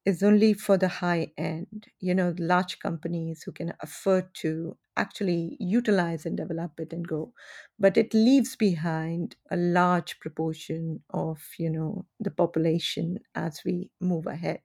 is 0.04 0.22
only 0.22 0.54
for 0.54 0.76
the 0.78 0.88
high 0.88 1.32
end, 1.38 1.88
you 2.00 2.14
know, 2.14 2.34
large 2.38 2.78
companies 2.80 3.42
who 3.44 3.52
can 3.52 3.72
afford 3.80 4.34
to 4.34 4.76
actually 4.96 5.56
utilize 5.60 6.26
and 6.26 6.36
develop 6.36 6.80
it 6.80 6.92
and 6.92 7.06
go. 7.06 7.32
But 7.78 7.96
it 7.96 8.14
leaves 8.14 8.56
behind 8.56 9.36
a 9.50 9.56
large 9.56 10.18
proportion 10.20 11.02
of, 11.10 11.42
you 11.58 11.70
know, 11.70 12.06
the 12.20 12.30
population 12.32 13.20
as 13.34 13.62
we 13.64 13.90
move 14.00 14.26
ahead. 14.26 14.62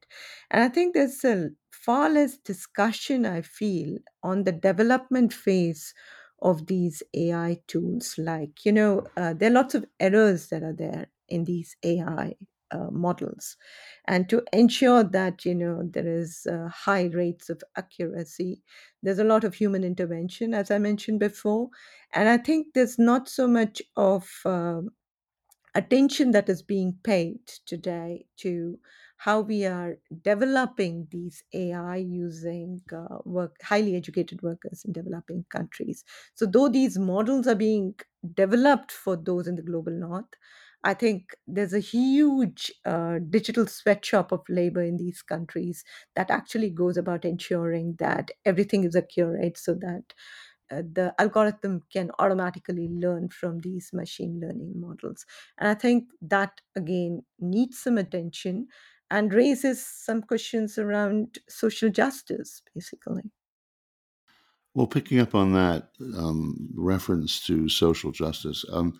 And 0.51 0.63
I 0.63 0.69
think 0.69 0.93
there's 0.93 1.23
a 1.23 1.51
far 1.71 2.09
less 2.09 2.37
discussion, 2.37 3.25
I 3.25 3.41
feel, 3.41 3.97
on 4.23 4.43
the 4.43 4.51
development 4.51 5.33
phase 5.33 5.93
of 6.41 6.67
these 6.67 7.03
AI 7.13 7.59
tools. 7.67 8.17
Like, 8.17 8.65
you 8.65 8.71
know, 8.71 9.05
uh, 9.17 9.33
there 9.33 9.49
are 9.51 9.53
lots 9.53 9.75
of 9.75 9.85
errors 9.99 10.47
that 10.49 10.63
are 10.63 10.73
there 10.73 11.07
in 11.29 11.43
these 11.45 11.75
AI 11.83 12.35
uh, 12.71 12.89
models. 12.91 13.57
And 14.05 14.29
to 14.29 14.43
ensure 14.53 15.03
that, 15.03 15.45
you 15.45 15.55
know, 15.55 15.81
there 15.83 16.07
is 16.07 16.45
uh, 16.49 16.67
high 16.69 17.05
rates 17.05 17.49
of 17.49 17.61
accuracy, 17.75 18.61
there's 19.03 19.19
a 19.19 19.23
lot 19.23 19.43
of 19.43 19.53
human 19.55 19.83
intervention, 19.83 20.53
as 20.53 20.71
I 20.71 20.77
mentioned 20.77 21.19
before. 21.19 21.69
And 22.13 22.29
I 22.29 22.37
think 22.37 22.73
there's 22.73 22.97
not 22.99 23.27
so 23.29 23.47
much 23.47 23.81
of 23.95 24.29
um, 24.45 24.89
attention 25.75 26.31
that 26.31 26.49
is 26.49 26.61
being 26.61 26.97
paid 27.03 27.39
today 27.65 28.25
to 28.37 28.79
how 29.17 29.41
we 29.41 29.65
are 29.65 29.97
developing 30.21 31.07
these 31.11 31.43
AI 31.53 31.97
using 31.97 32.81
uh, 32.93 33.17
work, 33.25 33.55
highly 33.63 33.95
educated 33.95 34.41
workers 34.43 34.83
in 34.85 34.93
developing 34.93 35.45
countries. 35.49 36.03
So, 36.35 36.45
though 36.45 36.69
these 36.69 36.97
models 36.97 37.47
are 37.47 37.55
being 37.55 37.95
developed 38.33 38.91
for 38.91 39.15
those 39.15 39.47
in 39.47 39.55
the 39.55 39.63
global 39.63 39.91
north, 39.93 40.25
I 40.83 40.93
think 40.93 41.35
there's 41.47 41.73
a 41.73 41.79
huge 41.79 42.71
uh, 42.85 43.19
digital 43.29 43.65
sweatshop 43.67 44.31
of 44.31 44.43
labor 44.47 44.81
in 44.81 44.97
these 44.97 45.21
countries 45.21 45.83
that 46.15 46.29
actually 46.29 46.69
goes 46.69 46.97
about 46.97 47.25
ensuring 47.25 47.95
that 47.99 48.29
everything 48.45 48.83
is 48.83 48.95
accurate 48.95 49.57
so 49.57 49.73
that 49.75 50.13
uh, 50.69 50.81
the 50.91 51.13
algorithm 51.19 51.81
can 51.91 52.11
automatically 52.19 52.89
learn 52.89 53.29
from 53.29 53.59
these 53.59 53.91
machine 53.93 54.39
learning 54.41 54.73
models. 54.79 55.25
And 55.57 55.69
I 55.69 55.73
think 55.73 56.09
that 56.21 56.61
again 56.75 57.23
needs 57.39 57.79
some 57.79 57.97
attention 57.97 58.67
and 59.09 59.33
raises 59.33 59.85
some 59.85 60.21
questions 60.21 60.77
around 60.77 61.39
social 61.47 61.89
justice, 61.89 62.61
basically. 62.73 63.31
Well, 64.73 64.87
picking 64.87 65.19
up 65.19 65.33
on 65.33 65.53
that 65.53 65.89
um, 66.15 66.69
reference 66.75 67.43
to 67.47 67.67
social 67.67 68.11
justice, 68.11 68.63
um, 68.71 68.99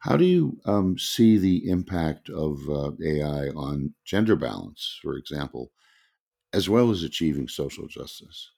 how 0.00 0.16
do 0.16 0.24
you 0.24 0.58
um, 0.64 0.96
see 0.98 1.36
the 1.38 1.68
impact 1.68 2.30
of 2.30 2.68
uh, 2.68 2.92
AI 3.04 3.48
on 3.48 3.94
gender 4.04 4.36
balance, 4.36 4.98
for 5.02 5.16
example, 5.16 5.70
as 6.52 6.68
well 6.68 6.90
as 6.90 7.02
achieving 7.02 7.48
social 7.48 7.88
justice? 7.88 8.50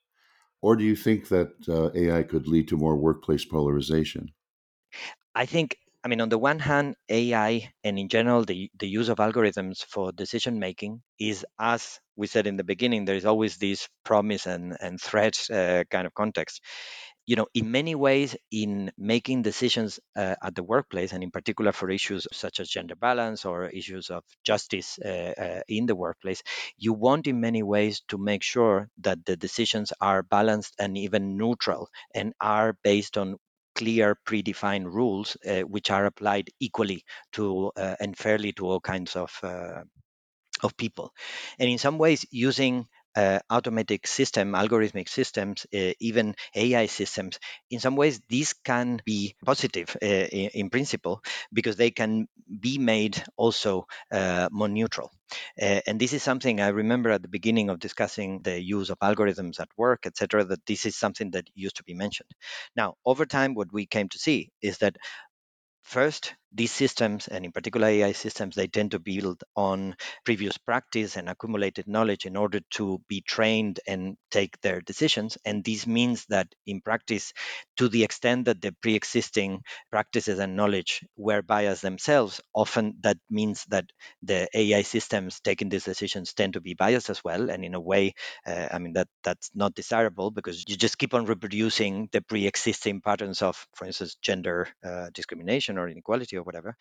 Or 0.62 0.76
do 0.76 0.84
you 0.84 0.96
think 0.96 1.28
that 1.28 1.52
uh, 1.68 1.90
AI 1.94 2.22
could 2.22 2.46
lead 2.46 2.68
to 2.68 2.76
more 2.76 2.96
workplace 2.96 3.44
polarization? 3.44 4.32
I 5.34 5.46
think, 5.46 5.78
I 6.02 6.08
mean, 6.08 6.20
on 6.22 6.30
the 6.30 6.38
one 6.38 6.58
hand, 6.58 6.96
AI 7.10 7.72
and 7.84 7.98
in 7.98 8.08
general, 8.08 8.44
the, 8.44 8.70
the 8.78 8.88
use 8.88 9.10
of 9.10 9.18
algorithms 9.18 9.84
for 9.84 10.12
decision 10.12 10.58
making 10.58 11.02
is, 11.18 11.44
as 11.58 12.00
we 12.16 12.26
said 12.26 12.46
in 12.46 12.56
the 12.56 12.64
beginning, 12.64 13.04
there 13.04 13.16
is 13.16 13.26
always 13.26 13.58
this 13.58 13.86
promise 14.02 14.46
and, 14.46 14.76
and 14.80 14.98
threat 15.00 15.36
uh, 15.50 15.84
kind 15.90 16.06
of 16.06 16.14
context. 16.14 16.62
you 17.26 17.36
know, 17.36 17.46
in 17.54 17.70
many 17.70 17.94
ways, 17.94 18.36
in 18.50 18.92
making 18.98 19.42
decisions 19.42 20.00
uh, 20.16 20.36
at 20.42 20.54
the 20.56 20.62
workplace, 20.64 21.12
and 21.12 21.22
in 21.24 21.30
particular 21.30 21.72
for 21.72 21.90
issues 21.90 22.26
such 22.32 22.60
as 22.60 22.68
gender 22.68 22.96
balance 22.96 23.44
or 23.44 23.68
issues 23.68 24.10
of 24.10 24.24
justice 24.44 24.98
uh, 24.98 25.34
uh, 25.38 25.60
in 25.68 25.86
the 25.86 25.96
workplace, 25.96 26.42
you 26.78 26.92
want 26.94 27.26
in 27.26 27.40
many 27.40 27.62
ways 27.62 28.02
to 28.08 28.18
make 28.18 28.42
sure 28.42 28.88
that 29.00 29.24
the 29.26 29.36
decisions 29.36 29.92
are 30.00 30.22
balanced 30.22 30.74
and 30.78 30.98
even 30.98 31.36
neutral 31.36 31.88
and 32.14 32.32
are 32.40 32.76
based 32.84 33.18
on 33.18 33.36
clear 33.80 34.16
predefined 34.28 34.86
rules 34.86 35.36
uh, 35.48 35.62
which 35.74 35.90
are 35.90 36.06
applied 36.06 36.48
equally 36.60 37.04
to 37.32 37.72
uh, 37.76 37.96
and 38.00 38.16
fairly 38.18 38.52
to 38.52 38.66
all 38.66 38.80
kinds 38.80 39.16
of 39.16 39.32
uh, 39.42 39.82
of 40.62 40.76
people. 40.76 41.12
And 41.58 41.68
in 41.70 41.78
some 41.78 41.98
ways 41.98 42.26
using 42.30 42.86
uh, 43.16 43.40
automatic 43.50 44.06
system, 44.06 44.52
algorithmic 44.52 45.08
systems, 45.08 45.66
uh, 45.74 45.92
even 46.00 46.34
AI 46.54 46.86
systems, 46.86 47.38
in 47.70 47.80
some 47.80 47.96
ways 47.96 48.20
these 48.28 48.52
can 48.52 49.00
be 49.04 49.34
positive 49.44 49.96
uh, 50.02 50.06
in, 50.06 50.50
in, 50.54 50.70
principle 50.70 51.22
because 51.52 51.76
they 51.76 51.90
can 51.90 52.28
be 52.60 52.78
made 52.78 53.22
also 53.36 53.86
uh, 54.12 54.48
more 54.52 54.68
neutral. 54.68 55.10
Uh, 55.60 55.80
and 55.86 56.00
this 56.00 56.12
is 56.12 56.22
something 56.22 56.60
I 56.60 56.68
remember 56.68 57.10
at 57.10 57.22
the 57.22 57.28
beginning 57.28 57.70
of 57.70 57.78
discussing 57.78 58.42
the 58.42 58.60
use 58.60 58.90
of 58.90 58.98
algorithms 58.98 59.60
at 59.60 59.68
work, 59.76 60.06
etc. 60.06 60.44
That 60.44 60.66
this 60.66 60.86
is 60.86 60.96
something 60.96 61.32
that 61.32 61.48
used 61.54 61.76
to 61.76 61.84
be 61.84 61.94
mentioned. 61.94 62.30
Now, 62.76 62.94
over 63.04 63.26
time, 63.26 63.54
what 63.54 63.72
we 63.72 63.86
came 63.86 64.08
to 64.08 64.18
see 64.18 64.50
is 64.62 64.78
that 64.78 64.96
First, 65.82 66.34
these 66.52 66.72
systems, 66.72 67.28
and 67.28 67.44
in 67.44 67.52
particular 67.52 67.86
AI 67.88 68.12
systems, 68.12 68.54
they 68.56 68.66
tend 68.66 68.90
to 68.92 68.98
build 68.98 69.42
on 69.56 69.96
previous 70.24 70.58
practice 70.58 71.16
and 71.16 71.28
accumulated 71.28 71.86
knowledge 71.88 72.26
in 72.26 72.36
order 72.36 72.60
to 72.72 73.00
be 73.08 73.20
trained 73.20 73.80
and 73.86 74.16
take 74.30 74.60
their 74.60 74.80
decisions. 74.80 75.38
And 75.44 75.64
this 75.64 75.86
means 75.86 76.26
that 76.26 76.48
in 76.66 76.80
practice, 76.80 77.32
to 77.76 77.88
the 77.88 78.04
extent 78.04 78.44
that 78.46 78.60
the 78.60 78.72
pre 78.82 78.94
existing 78.94 79.62
practices 79.90 80.38
and 80.38 80.56
knowledge 80.56 81.04
were 81.16 81.42
biased 81.42 81.82
themselves, 81.82 82.40
often 82.54 82.96
that 83.02 83.18
means 83.30 83.64
that 83.68 83.86
the 84.22 84.48
AI 84.54 84.82
systems 84.82 85.40
taking 85.40 85.68
these 85.68 85.84
decisions 85.84 86.32
tend 86.34 86.54
to 86.54 86.60
be 86.60 86.74
biased 86.74 87.10
as 87.10 87.22
well. 87.24 87.50
And 87.50 87.64
in 87.64 87.74
a 87.74 87.80
way, 87.80 88.14
uh, 88.46 88.68
I 88.70 88.78
mean, 88.78 88.92
that 88.94 89.08
that's 89.22 89.50
not 89.54 89.74
desirable 89.74 90.30
because 90.30 90.64
you 90.68 90.76
just 90.76 90.98
keep 90.98 91.14
on 91.14 91.26
reproducing 91.26 92.08
the 92.12 92.20
pre 92.22 92.46
existing 92.46 93.00
patterns 93.00 93.42
of, 93.42 93.66
for 93.74 93.86
instance, 93.86 94.16
gender 94.22 94.68
uh, 94.84 95.06
discrimination 95.12 95.78
or 95.78 95.88
inequality 95.88 96.36
or 96.40 96.44
whatever. 96.44 96.76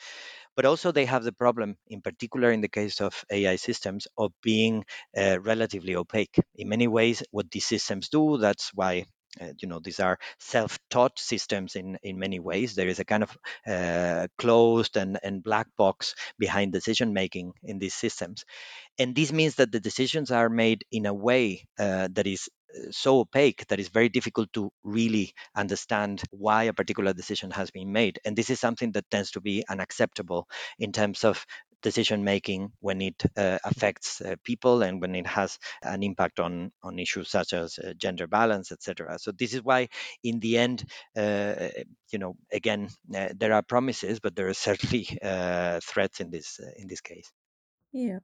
But 0.55 0.65
also, 0.65 0.91
they 0.91 1.05
have 1.05 1.23
the 1.23 1.31
problem, 1.33 1.77
in 1.87 2.01
particular 2.01 2.51
in 2.51 2.61
the 2.61 2.67
case 2.69 3.01
of 3.01 3.25
AI 3.31 3.55
systems, 3.55 4.07
of 4.17 4.31
being 4.43 4.85
uh, 5.17 5.39
relatively 5.41 5.95
opaque. 5.95 6.37
In 6.55 6.69
many 6.69 6.87
ways, 6.87 7.23
what 7.31 7.49
these 7.51 7.65
systems 7.65 8.09
do, 8.09 8.37
that's 8.37 8.71
why 8.73 9.05
uh, 9.41 9.53
you 9.61 9.67
know 9.67 9.79
these 9.79 9.99
are 9.99 10.17
self-taught 10.39 11.19
systems 11.19 11.75
in 11.75 11.97
in 12.01 12.17
many 12.17 12.39
ways 12.39 12.73
there 12.73 12.87
is 12.87 12.99
a 12.99 13.05
kind 13.05 13.21
of 13.21 13.37
uh, 13.67 14.27
closed 14.39 14.97
and 14.97 15.19
and 15.21 15.43
black 15.43 15.67
box 15.77 16.15
behind 16.39 16.73
decision 16.73 17.13
making 17.13 17.53
in 17.63 17.77
these 17.77 17.93
systems 17.93 18.43
and 18.99 19.15
this 19.15 19.31
means 19.31 19.55
that 19.55 19.71
the 19.71 19.79
decisions 19.79 20.31
are 20.31 20.49
made 20.49 20.85
in 20.91 21.05
a 21.05 21.13
way 21.13 21.65
uh, 21.79 22.07
that 22.13 22.27
is 22.27 22.49
so 22.91 23.19
opaque 23.19 23.65
that 23.67 23.79
it's 23.79 23.89
very 23.89 24.09
difficult 24.09 24.51
to 24.53 24.71
really 24.83 25.33
understand 25.55 26.21
why 26.31 26.63
a 26.63 26.73
particular 26.73 27.13
decision 27.13 27.51
has 27.51 27.71
been 27.71 27.91
made. 27.91 28.19
And 28.25 28.35
this 28.35 28.49
is 28.49 28.59
something 28.59 28.91
that 28.93 29.09
tends 29.09 29.31
to 29.31 29.41
be 29.41 29.63
unacceptable 29.69 30.47
in 30.77 30.91
terms 30.91 31.23
of 31.23 31.45
decision 31.81 32.23
making 32.23 32.71
when 32.81 33.01
it 33.01 33.23
uh, 33.37 33.57
affects 33.63 34.21
uh, 34.21 34.35
people 34.43 34.81
and 34.81 35.01
when 35.01 35.15
it 35.15 35.25
has 35.25 35.57
an 35.81 36.03
impact 36.03 36.39
on 36.39 36.71
on 36.83 36.99
issues 36.99 37.29
such 37.29 37.53
as 37.53 37.79
uh, 37.79 37.93
gender 37.97 38.27
balance 38.27 38.73
etc 38.73 39.17
so 39.17 39.31
this 39.31 39.53
is 39.53 39.63
why 39.63 39.87
in 40.21 40.41
the 40.41 40.57
end 40.57 40.83
uh, 41.17 41.69
you 42.11 42.19
know 42.19 42.35
again 42.51 42.89
uh, 43.15 43.29
there 43.37 43.53
are 43.53 43.61
promises 43.61 44.19
but 44.19 44.35
there 44.35 44.49
are 44.49 44.53
certainly 44.69 45.07
uh, 45.23 45.79
threats 45.81 46.19
in 46.19 46.29
this 46.29 46.59
in 46.77 46.87
this 46.87 47.01
case. 47.01 47.31
Yeah 47.93 48.19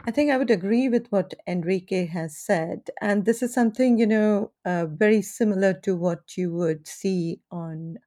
I 0.00 0.10
think 0.10 0.30
I 0.30 0.36
would 0.36 0.50
agree 0.50 0.88
with 0.88 1.08
what 1.10 1.34
Enrique 1.46 2.06
has 2.06 2.36
said. 2.36 2.90
And 3.00 3.24
this 3.24 3.42
is 3.42 3.52
something, 3.54 3.98
you 3.98 4.06
know, 4.06 4.52
uh, 4.64 4.86
very 4.86 5.22
similar 5.22 5.72
to 5.80 5.96
what 5.96 6.36
you 6.36 6.52
would 6.52 6.86
see 6.86 7.40
on 7.50 7.98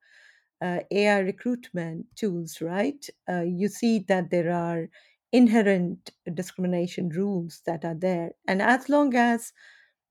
uh, 0.61 0.81
AI 0.91 1.19
recruitment 1.19 2.07
tools, 2.15 2.61
right? 2.61 3.07
Uh, 3.29 3.41
you 3.41 3.69
see 3.69 3.99
that 4.07 4.31
there 4.31 4.51
are 4.51 4.89
inherent 5.31 6.11
discrimination 6.33 7.09
rules 7.09 7.61
that 7.65 7.85
are 7.85 7.95
there. 7.95 8.31
And 8.47 8.61
as 8.61 8.89
long 8.89 9.15
as 9.15 9.53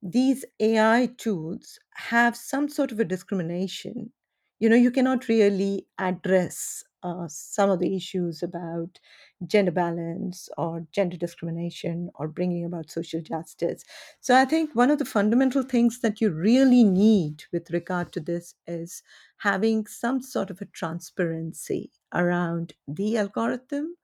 these 0.03 0.45
AI 0.61 1.07
tools 1.17 1.79
have 1.95 2.37
some 2.37 2.69
sort 2.69 2.93
of 2.93 3.01
a 3.01 3.05
discrimination, 3.05 4.13
you 4.59 4.69
know, 4.69 4.77
you 4.77 4.91
cannot 4.91 5.29
really 5.29 5.87
address 5.99 6.85
uh, 7.03 7.27
some 7.29 7.71
of 7.71 7.81
the 7.81 7.95
issues 7.97 8.43
about 8.43 8.99
gender 9.47 9.71
balance 9.71 10.49
or 10.57 10.87
gender 10.93 11.17
discrimination 11.17 12.11
or 12.15 12.29
bringing 12.29 12.65
about 12.65 12.91
social 12.91 13.21
justice. 13.21 13.85
So 14.21 14.35
I 14.37 14.45
think 14.45 14.75
one 14.75 14.91
of 14.91 14.99
the 14.99 15.05
fundamental 15.05 15.63
things 15.63 16.01
that 16.01 16.21
you 16.21 16.31
really 16.31 16.85
need 16.85 17.45
with 17.53 17.71
regard 17.71 18.13
to 18.13 18.21
this 18.21 18.55
is 18.67 19.03
having 19.39 19.87
some 19.87 20.23
sort 20.23 20.51
of 20.51 20.61
a 20.63 20.67
transparency 20.67 21.91
around 22.15 22.73
the 22.89 23.19
algorithm 23.19 23.97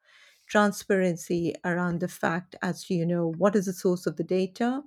transparency 0.48 1.54
around 1.64 2.00
the 2.00 2.08
fact 2.08 2.54
as 2.62 2.84
to 2.84 2.94
you 2.94 3.06
know 3.06 3.32
what 3.38 3.56
is 3.56 3.66
the 3.66 3.72
source 3.72 4.06
of 4.06 4.16
the 4.16 4.24
data 4.24 4.82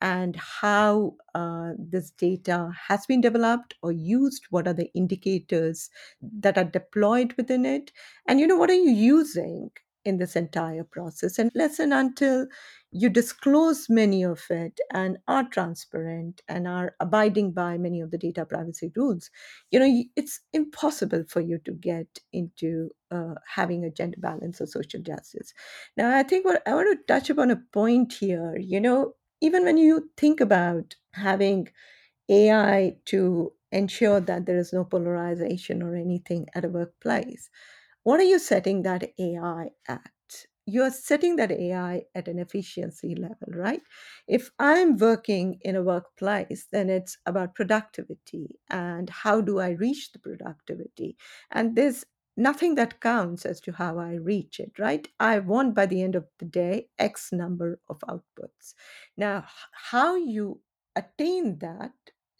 and 0.00 0.34
how 0.36 1.14
uh, 1.34 1.72
this 1.78 2.10
data 2.12 2.72
has 2.88 3.04
been 3.06 3.20
developed 3.20 3.74
or 3.82 3.92
used 3.92 4.46
what 4.50 4.66
are 4.66 4.72
the 4.72 4.90
indicators 4.94 5.90
that 6.22 6.56
are 6.56 6.64
deployed 6.64 7.34
within 7.34 7.66
it 7.66 7.92
and 8.26 8.40
you 8.40 8.46
know 8.46 8.56
what 8.56 8.70
are 8.70 8.74
you 8.74 8.90
using 8.90 9.70
in 10.04 10.16
this 10.18 10.36
entire 10.36 10.84
process 10.84 11.38
and 11.38 11.50
listen 11.54 11.92
until 11.92 12.46
you 12.90 13.08
disclose 13.08 13.88
many 13.88 14.24
of 14.24 14.42
it 14.50 14.80
and 14.92 15.18
are 15.28 15.44
transparent 15.48 16.40
and 16.48 16.66
are 16.66 16.94
abiding 17.00 17.52
by 17.52 17.78
many 17.78 18.00
of 18.00 18.10
the 18.10 18.18
data 18.18 18.44
privacy 18.44 18.90
rules 18.96 19.30
you 19.70 19.78
know 19.78 20.04
it's 20.16 20.40
impossible 20.52 21.24
for 21.28 21.40
you 21.40 21.58
to 21.58 21.72
get 21.72 22.18
into 22.32 22.90
uh, 23.10 23.34
having 23.46 23.84
a 23.84 23.90
gender 23.90 24.16
balance 24.20 24.60
or 24.60 24.66
social 24.66 25.00
justice. 25.02 25.52
Now 25.96 26.16
i 26.16 26.22
think 26.22 26.44
what 26.44 26.62
i 26.66 26.74
want 26.74 26.88
to 26.90 27.04
touch 27.12 27.30
upon 27.30 27.50
a 27.50 27.56
point 27.56 28.12
here 28.14 28.56
you 28.58 28.80
know 28.80 29.14
even 29.40 29.64
when 29.64 29.76
you 29.78 30.10
think 30.16 30.40
about 30.40 30.96
having 31.14 31.68
AI 32.28 32.96
to 33.06 33.52
ensure 33.72 34.20
that 34.20 34.46
there 34.46 34.58
is 34.58 34.72
no 34.72 34.84
polarization 34.84 35.82
or 35.82 35.96
anything 35.96 36.46
at 36.54 36.64
a 36.64 36.68
workplace, 36.68 37.50
what 38.04 38.20
are 38.20 38.24
you 38.24 38.38
setting 38.38 38.82
that 38.82 39.12
AI 39.18 39.70
at? 39.88 40.10
You're 40.66 40.90
setting 40.90 41.36
that 41.36 41.50
AI 41.50 42.02
at 42.14 42.28
an 42.28 42.38
efficiency 42.38 43.14
level, 43.14 43.48
right? 43.48 43.82
If 44.28 44.50
I'm 44.58 44.96
working 44.96 45.58
in 45.62 45.74
a 45.74 45.82
workplace, 45.82 46.66
then 46.70 46.88
it's 46.90 47.16
about 47.26 47.54
productivity 47.54 48.58
and 48.68 49.10
how 49.10 49.40
do 49.40 49.58
I 49.58 49.70
reach 49.70 50.12
the 50.12 50.18
productivity? 50.20 51.16
And 51.50 51.74
there's 51.76 52.04
nothing 52.36 52.76
that 52.76 53.00
counts 53.00 53.44
as 53.44 53.60
to 53.62 53.72
how 53.72 53.98
I 53.98 54.14
reach 54.14 54.60
it, 54.60 54.78
right? 54.78 55.06
I 55.18 55.40
want 55.40 55.74
by 55.74 55.86
the 55.86 56.02
end 56.02 56.14
of 56.14 56.26
the 56.38 56.44
day 56.46 56.88
X 56.98 57.32
number 57.32 57.80
of 57.88 57.98
outputs. 58.00 58.74
Now, 59.16 59.46
how 59.72 60.14
you 60.14 60.60
attain 60.94 61.58
that 61.58 61.92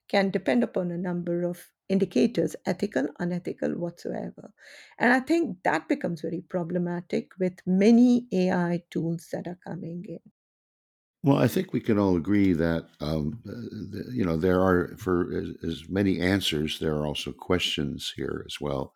can 0.08 0.30
depend 0.30 0.62
upon 0.62 0.90
a 0.90 0.98
number 0.98 1.42
of 1.42 1.66
indicators, 1.90 2.54
ethical, 2.64 3.08
unethical, 3.18 3.70
whatsoever. 3.72 4.52
And 4.98 5.12
I 5.12 5.20
think 5.20 5.58
that 5.64 5.88
becomes 5.88 6.22
very 6.22 6.42
problematic 6.48 7.32
with 7.38 7.60
many 7.66 8.26
AI 8.32 8.82
tools 8.90 9.28
that 9.32 9.46
are 9.48 9.58
coming 9.66 10.04
in. 10.08 10.20
Well, 11.22 11.36
I 11.36 11.48
think 11.48 11.72
we 11.72 11.80
can 11.80 11.98
all 11.98 12.16
agree 12.16 12.54
that 12.54 12.86
um, 13.00 13.40
you 14.10 14.24
know 14.24 14.38
there 14.38 14.60
are 14.62 14.96
for 14.96 15.30
as, 15.62 15.84
many 15.88 16.18
answers, 16.18 16.78
there 16.78 16.94
are 16.94 17.06
also 17.06 17.32
questions 17.32 18.14
here 18.16 18.42
as 18.46 18.58
well. 18.58 18.94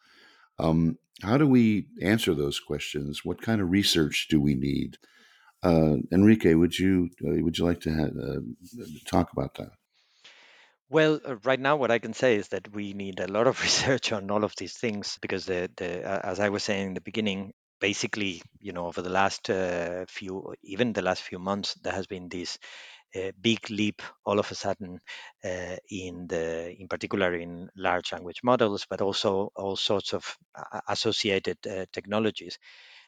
Um, 0.59 0.96
how 1.22 1.37
do 1.37 1.46
we 1.46 1.88
answer 2.00 2.33
those 2.33 2.59
questions? 2.59 3.24
What 3.26 3.42
kind 3.42 3.61
of 3.61 3.70
research 3.70 4.28
do 4.30 4.40
we 4.40 4.54
need? 4.54 4.96
Uh, 5.62 5.96
Enrique, 6.12 6.54
would 6.54 6.78
you 6.78 7.11
uh, 7.26 7.42
would 7.42 7.59
you 7.59 7.66
like 7.66 7.80
to 7.80 7.90
uh, 7.90 8.40
talk 9.07 9.33
about 9.33 9.54
that? 9.57 9.72
Well, 10.94 11.20
uh, 11.26 11.37
right 11.44 11.59
now, 11.59 11.74
what 11.76 11.90
I 11.90 11.98
can 11.98 12.14
say 12.14 12.37
is 12.37 12.48
that 12.50 12.72
we 12.72 12.92
need 12.94 13.18
a 13.18 13.26
lot 13.26 13.48
of 13.48 13.61
research 13.68 14.12
on 14.12 14.30
all 14.30 14.44
of 14.44 14.54
these 14.57 14.74
things 14.74 15.18
because, 15.20 15.44
the, 15.46 15.68
the 15.76 15.90
uh, 16.09 16.20
as 16.22 16.38
I 16.40 16.48
was 16.50 16.62
saying 16.62 16.88
in 16.88 16.94
the 16.94 17.00
beginning, 17.00 17.52
basically, 17.80 18.42
you 18.61 18.72
know, 18.72 18.87
over 18.87 19.02
the 19.02 19.11
last 19.11 19.50
uh, 19.50 20.04
few, 20.09 20.54
even 20.62 20.92
the 20.92 21.02
last 21.02 21.22
few 21.22 21.40
months, 21.40 21.74
there 21.83 21.92
has 21.92 22.07
been 22.07 22.28
this 22.28 22.59
uh, 23.16 23.33
big 23.40 23.70
leap 23.70 24.02
all 24.26 24.38
of 24.38 24.50
a 24.52 24.54
sudden 24.54 25.00
uh, 25.44 25.76
in 25.90 26.28
the, 26.28 26.74
in 26.78 26.88
particular, 26.88 27.35
in 27.35 27.70
large 27.76 28.12
language 28.12 28.40
models, 28.44 28.87
but 28.88 29.00
also 29.02 29.50
all 29.57 29.76
sorts 29.76 30.14
of 30.14 30.37
uh, 30.54 30.80
associated 30.88 31.59
technologies 31.92 32.59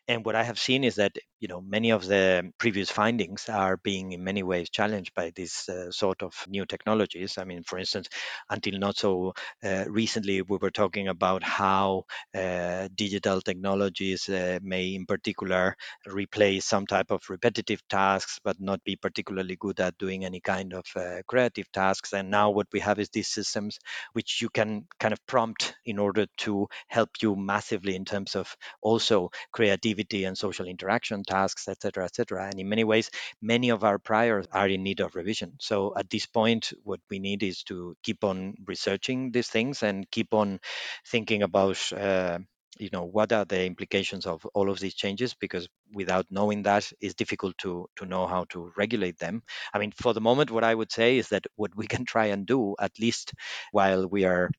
And 0.09 0.25
what 0.25 0.37
I 0.37 0.45
have 0.45 0.59
seen 0.59 0.85
is 0.85 0.97
that 0.97 1.16
you 1.40 1.49
know 1.49 1.61
many 1.61 1.90
of 1.90 2.07
the 2.07 2.53
previous 2.59 2.90
findings 2.90 3.49
are 3.49 3.77
being 3.77 4.12
in 4.12 4.23
many 4.23 4.42
ways 4.45 4.71
challenged 4.71 5.12
by 5.14 5.33
this 5.35 5.69
uh, 5.69 5.90
sort 5.90 6.23
of 6.23 6.33
new 6.47 6.64
technologies. 6.64 7.38
I 7.38 7.45
mean, 7.45 7.64
for 7.64 7.77
instance, 7.79 8.09
until 8.49 8.79
not 8.79 8.97
so 8.97 9.35
uh, 9.64 9.85
recently, 9.88 10.42
we 10.42 10.59
were 10.59 10.71
talking 10.71 11.09
about 11.09 11.42
how 11.42 12.05
uh, 12.35 12.88
digital 12.95 13.40
technologies 13.40 14.29
uh, 14.29 14.61
may, 14.62 14.95
in 14.95 15.07
particular, 15.07 15.77
replace 16.07 16.64
some 16.66 16.87
type 16.87 17.11
of 17.11 17.23
repetitive 17.29 17.83
tasks, 17.88 18.38
but 18.45 18.61
not 18.61 18.83
be 18.85 18.95
particularly 18.95 19.57
good 19.57 19.81
at 19.81 19.99
doing 19.99 20.25
any 20.25 20.40
kind 20.40 20.73
of 20.73 20.85
uh, 20.95 21.23
creative 21.27 21.71
tasks. 21.73 22.12
And 22.12 22.31
now 22.31 22.51
what 22.51 22.69
we 22.73 22.79
have 22.81 23.01
is 23.01 23.09
these 23.11 23.29
systems 23.29 23.79
which 24.12 24.40
you 24.42 24.49
can 24.49 24.87
kind 25.01 25.12
of 25.12 25.25
prompt 25.27 25.75
in 25.85 25.99
order 25.99 26.27
to 26.38 26.69
help 26.88 27.11
you 27.23 27.35
massively 27.37 27.95
in 27.97 28.05
terms 28.05 28.35
of 28.37 28.55
also 28.83 29.31
creativity 29.53 29.95
and 30.24 30.37
social 30.37 30.66
interaction 30.66 31.22
tasks, 31.24 31.68
etc., 31.68 32.04
etc. 32.04 32.46
And 32.46 32.61
in 32.61 32.68
many 32.68 32.85
ways, 32.85 33.11
many 33.40 33.70
of 33.70 33.85
our 33.85 33.98
priors 33.98 34.46
are 34.52 34.68
in 34.68 34.82
need 34.82 35.00
of 35.00 35.14
revision. 35.14 35.54
So 35.61 35.94
at 35.96 36.11
this 36.11 36.26
point, 36.26 36.72
what 36.85 37.00
we 37.11 37.18
need 37.18 37.42
is 37.42 37.62
to 37.64 37.96
keep 38.02 38.24
on 38.24 38.54
researching 38.66 39.32
these 39.32 39.48
things 39.48 39.82
and 39.82 40.11
keep 40.11 40.35
on 40.35 40.61
thinking 41.06 41.42
about. 41.42 41.92
Uh, 41.92 42.38
you 42.78 42.90
know 42.92 43.04
what 43.04 43.32
are 43.32 43.46
the 43.46 43.64
implications 43.64 44.26
of 44.26 44.44
all 44.52 44.68
of 44.70 44.78
these 44.78 44.94
changes 44.94 45.32
because 45.32 45.66
without 45.94 46.26
knowing 46.30 46.62
that 46.62 46.92
it's 47.00 47.14
difficult 47.14 47.56
to 47.56 47.88
to 47.96 48.04
know 48.04 48.26
how 48.26 48.44
to 48.50 48.70
regulate 48.76 49.18
them 49.18 49.42
i 49.72 49.78
mean 49.78 49.92
for 49.92 50.12
the 50.12 50.20
moment 50.20 50.50
what 50.50 50.62
i 50.62 50.74
would 50.74 50.92
say 50.92 51.16
is 51.16 51.30
that 51.30 51.46
what 51.56 51.74
we 51.74 51.87
can 51.87 52.04
try 52.04 52.26
and 52.26 52.46
do 52.46 52.74
at 52.78 52.92
least 53.00 53.32
while 53.72 54.06
we 54.06 54.24
are 54.24 54.50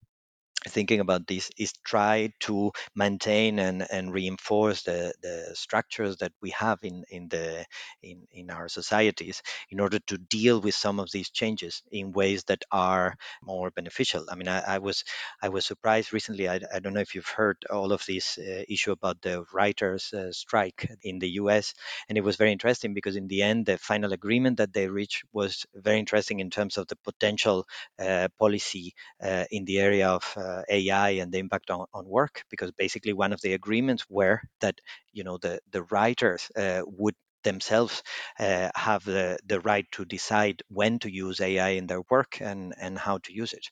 thinking 0.67 0.99
about 0.99 1.27
this 1.27 1.49
is 1.57 1.73
try 1.83 2.31
to 2.41 2.71
maintain 2.95 3.59
and, 3.59 3.85
and 3.91 4.13
reinforce 4.13 4.83
the, 4.83 5.13
the 5.21 5.51
structures 5.53 6.17
that 6.17 6.31
we 6.41 6.51
have 6.51 6.79
in, 6.83 7.03
in 7.09 7.27
the 7.29 7.65
in, 8.03 8.27
in 8.31 8.49
our 8.49 8.67
societies 8.67 9.41
in 9.69 9.79
order 9.79 9.99
to 10.07 10.17
deal 10.17 10.61
with 10.61 10.75
some 10.75 10.99
of 10.99 11.11
these 11.11 11.29
changes 11.29 11.83
in 11.91 12.11
ways 12.11 12.43
that 12.45 12.63
are 12.71 13.15
more 13.43 13.71
beneficial. 13.71 14.25
I 14.29 14.35
mean, 14.35 14.47
I, 14.47 14.75
I 14.75 14.77
was 14.79 15.03
I 15.41 15.49
was 15.49 15.65
surprised 15.65 16.13
recently. 16.13 16.47
I, 16.49 16.59
I, 16.73 16.79
don't 16.79 16.93
know 16.93 17.01
if 17.01 17.15
you've 17.15 17.27
heard 17.27 17.57
all 17.69 17.91
of 17.91 18.05
this 18.05 18.37
uh, 18.37 18.63
issue 18.67 18.91
about 18.91 19.21
the 19.21 19.45
writers' 19.53 20.13
uh, 20.13 20.31
strike 20.31 20.89
in 21.03 21.19
the 21.19 21.29
U.S. 21.41 21.73
and 22.09 22.17
it 22.17 22.23
was 22.23 22.35
very 22.35 22.51
interesting 22.51 22.93
because 22.93 23.15
in 23.15 23.27
the 23.27 23.41
end, 23.41 23.65
the 23.65 23.77
final 23.77 24.13
agreement 24.13 24.57
that 24.57 24.73
they 24.73 24.87
reached 24.87 25.23
was 25.33 25.65
very 25.75 25.99
interesting 25.99 26.39
in 26.39 26.49
terms 26.49 26.77
of 26.77 26.87
the 26.87 26.95
potential 26.97 27.65
uh, 27.99 28.27
policy 28.39 28.93
uh, 29.21 29.45
in 29.51 29.65
the 29.65 29.79
area 29.79 30.09
of 30.09 30.37
uh, 30.57 30.63
AI 30.69 31.09
and 31.21 31.31
the 31.31 31.39
impact 31.39 31.69
on, 31.71 31.85
on 31.93 32.05
work, 32.07 32.43
because 32.49 32.71
basically 32.71 33.13
one 33.13 33.33
of 33.33 33.41
the 33.41 33.53
agreements 33.53 34.05
were 34.09 34.41
that 34.61 34.75
you 35.13 35.23
know 35.23 35.37
the 35.37 35.59
the 35.71 35.83
writers 35.83 36.49
uh, 36.55 36.81
would 36.85 37.15
themselves 37.43 38.03
uh, 38.39 38.69
have 38.75 39.05
the, 39.05 39.37
the 39.45 39.59
right 39.61 39.85
to 39.91 40.03
decide 40.03 40.61
when 40.69 40.99
to 40.99 41.09
use 41.09 41.39
AI 41.39 41.69
in 41.69 41.87
their 41.87 42.01
work 42.09 42.39
and, 42.41 42.73
and 42.81 42.97
how 42.97 43.19
to 43.19 43.31
use 43.33 43.53
it. 43.53 43.65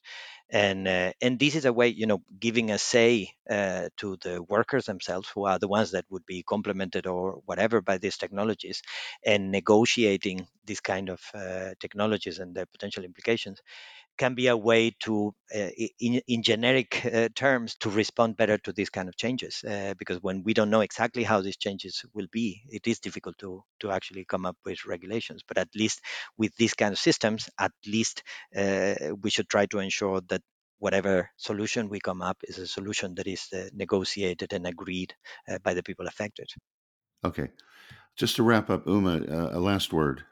And, 0.51 0.87
uh, 0.87 1.11
and 1.21 1.39
this 1.39 1.55
is 1.55 1.65
a 1.65 1.73
way, 1.73 1.87
you 1.89 2.05
know, 2.05 2.21
giving 2.39 2.71
a 2.71 2.77
say 2.77 3.29
uh, 3.49 3.89
to 3.97 4.17
the 4.21 4.43
workers 4.43 4.85
themselves, 4.85 5.29
who 5.29 5.45
are 5.45 5.59
the 5.59 5.67
ones 5.67 5.91
that 5.91 6.05
would 6.09 6.25
be 6.25 6.43
complemented 6.43 7.07
or 7.07 7.41
whatever 7.45 7.81
by 7.81 7.97
these 7.97 8.17
technologies, 8.17 8.81
and 9.25 9.51
negotiating 9.51 10.47
these 10.65 10.79
kind 10.81 11.09
of 11.09 11.21
uh, 11.33 11.71
technologies 11.79 12.39
and 12.39 12.55
their 12.55 12.65
potential 12.67 13.03
implications 13.03 13.59
can 14.17 14.35
be 14.35 14.47
a 14.47 14.57
way 14.57 14.91
to, 15.01 15.33
uh, 15.53 15.69
in, 15.99 16.21
in, 16.27 16.43
generic 16.43 17.05
uh, 17.05 17.29
terms, 17.35 17.75
to 17.79 17.89
respond 17.89 18.37
better 18.37 18.57
to 18.59 18.71
these 18.71 18.89
kind 18.89 19.09
of 19.09 19.15
changes. 19.15 19.63
Uh, 19.63 19.93
because 19.97 20.21
when 20.21 20.43
we 20.43 20.53
don't 20.53 20.69
know 20.69 20.81
exactly 20.81 21.23
how 21.23 21.41
these 21.41 21.57
changes 21.57 22.03
will 22.13 22.27
be, 22.31 22.61
it 22.69 22.87
is 22.87 22.99
difficult 22.99 23.37
to 23.39 23.63
to 23.79 23.91
actually 23.91 24.25
come 24.25 24.45
up 24.45 24.57
with 24.65 24.85
regulations. 24.85 25.41
But 25.47 25.57
at 25.57 25.69
least 25.75 26.01
with 26.37 26.55
these 26.55 26.73
kind 26.73 26.93
of 26.93 26.99
systems, 26.99 27.49
at 27.59 27.71
least 27.85 28.23
uh, 28.55 28.95
we 29.21 29.29
should 29.29 29.49
try 29.49 29.65
to 29.67 29.79
ensure 29.79 30.21
that 30.29 30.41
whatever 30.79 31.29
solution 31.37 31.89
we 31.89 31.99
come 31.99 32.21
up 32.21 32.37
is 32.43 32.57
a 32.57 32.67
solution 32.67 33.15
that 33.15 33.27
is 33.27 33.47
uh, 33.53 33.69
negotiated 33.73 34.53
and 34.53 34.67
agreed 34.67 35.13
uh, 35.49 35.57
by 35.63 35.73
the 35.73 35.83
people 35.83 36.07
affected. 36.07 36.47
Okay. 37.23 37.49
Just 38.17 38.35
to 38.37 38.43
wrap 38.43 38.69
up, 38.69 38.87
Uma, 38.87 39.21
a 39.51 39.59
last 39.59 39.91
word. 39.91 40.23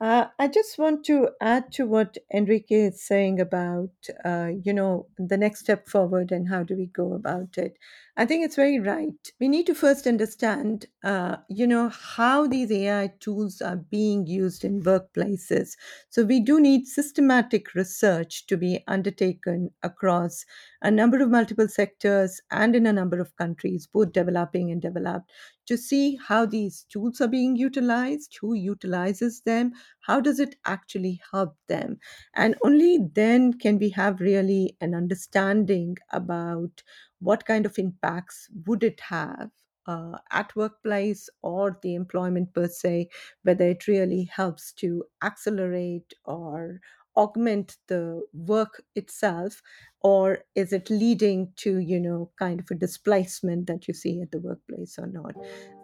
Uh, 0.00 0.28
I 0.38 0.48
just 0.48 0.78
want 0.78 1.04
to 1.06 1.28
add 1.42 1.72
to 1.72 1.86
what 1.86 2.16
Enrique 2.32 2.86
is 2.86 3.02
saying 3.06 3.38
about, 3.38 3.90
uh, 4.24 4.50
you 4.64 4.72
know, 4.72 5.08
the 5.18 5.36
next 5.36 5.60
step 5.60 5.88
forward 5.88 6.32
and 6.32 6.48
how 6.48 6.62
do 6.62 6.74
we 6.74 6.86
go 6.86 7.12
about 7.12 7.58
it. 7.58 7.76
I 8.16 8.24
think 8.24 8.42
it's 8.42 8.56
very 8.56 8.80
right. 8.80 9.30
We 9.38 9.46
need 9.48 9.66
to 9.66 9.74
first 9.74 10.06
understand, 10.06 10.86
uh, 11.04 11.36
you 11.50 11.66
know, 11.66 11.90
how 11.90 12.46
these 12.46 12.72
AI 12.72 13.12
tools 13.20 13.60
are 13.60 13.76
being 13.76 14.26
used 14.26 14.64
in 14.64 14.82
workplaces. 14.82 15.76
So 16.08 16.24
we 16.24 16.40
do 16.40 16.60
need 16.60 16.86
systematic 16.86 17.74
research 17.74 18.46
to 18.46 18.56
be 18.56 18.82
undertaken 18.88 19.70
across 19.82 20.46
a 20.80 20.90
number 20.90 21.20
of 21.22 21.28
multiple 21.28 21.68
sectors 21.68 22.40
and 22.50 22.74
in 22.74 22.86
a 22.86 22.92
number 22.92 23.20
of 23.20 23.36
countries, 23.36 23.86
both 23.86 24.12
developing 24.12 24.70
and 24.70 24.80
developed, 24.80 25.30
to 25.70 25.78
see 25.78 26.16
how 26.16 26.46
these 26.46 26.84
tools 26.84 27.20
are 27.20 27.28
being 27.28 27.56
utilized, 27.56 28.36
who 28.40 28.54
utilizes 28.54 29.40
them, 29.42 29.72
how 30.00 30.20
does 30.20 30.40
it 30.40 30.56
actually 30.66 31.20
help 31.32 31.56
them. 31.68 31.98
And 32.34 32.56
only 32.64 32.98
then 32.98 33.54
can 33.54 33.78
we 33.78 33.90
have 33.90 34.20
really 34.20 34.76
an 34.80 34.94
understanding 34.94 35.96
about 36.12 36.82
what 37.20 37.46
kind 37.46 37.66
of 37.66 37.78
impacts 37.78 38.48
would 38.66 38.82
it 38.82 39.00
have 39.00 39.50
uh, 39.86 40.18
at 40.30 40.54
workplace 40.56 41.28
or 41.42 41.78
the 41.82 41.94
employment 41.94 42.52
per 42.54 42.68
se, 42.68 43.08
whether 43.42 43.66
it 43.68 43.86
really 43.86 44.24
helps 44.24 44.72
to 44.74 45.04
accelerate 45.22 46.12
or 46.24 46.80
augment 47.16 47.76
the 47.88 48.22
work 48.32 48.82
itself 48.94 49.60
or 50.02 50.38
is 50.54 50.72
it 50.72 50.88
leading 50.90 51.52
to 51.56 51.78
you 51.78 52.00
know 52.00 52.30
kind 52.38 52.60
of 52.60 52.66
a 52.70 52.74
displacement 52.74 53.66
that 53.66 53.88
you 53.88 53.94
see 53.94 54.20
at 54.20 54.30
the 54.30 54.38
workplace 54.38 54.98
or 54.98 55.06
not? 55.06 55.34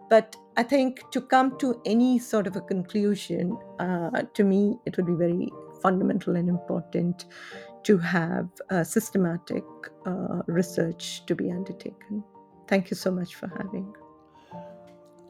But 0.09 0.37
i 0.57 0.63
think 0.63 1.01
to 1.11 1.21
come 1.21 1.59
to 1.59 1.81
any 1.85 2.19
sort 2.19 2.47
of 2.47 2.57
a 2.57 2.61
conclusion 2.61 3.59
uh, 3.81 4.23
to 4.35 4.45
me 4.45 4.77
it 4.87 4.97
would 4.97 5.07
be 5.07 5.15
very 5.15 5.49
fundamental 5.83 6.37
and 6.37 6.49
important 6.49 7.27
to 7.87 7.99
have 7.99 8.49
systematic 8.83 9.65
uh, 10.07 10.43
research 10.49 11.25
to 11.27 11.37
be 11.37 11.53
undertaken. 11.53 12.25
Thank 12.67 12.91
you 12.91 12.97
so 12.97 13.13
much 13.13 13.37
for 13.37 13.49
having 13.57 13.95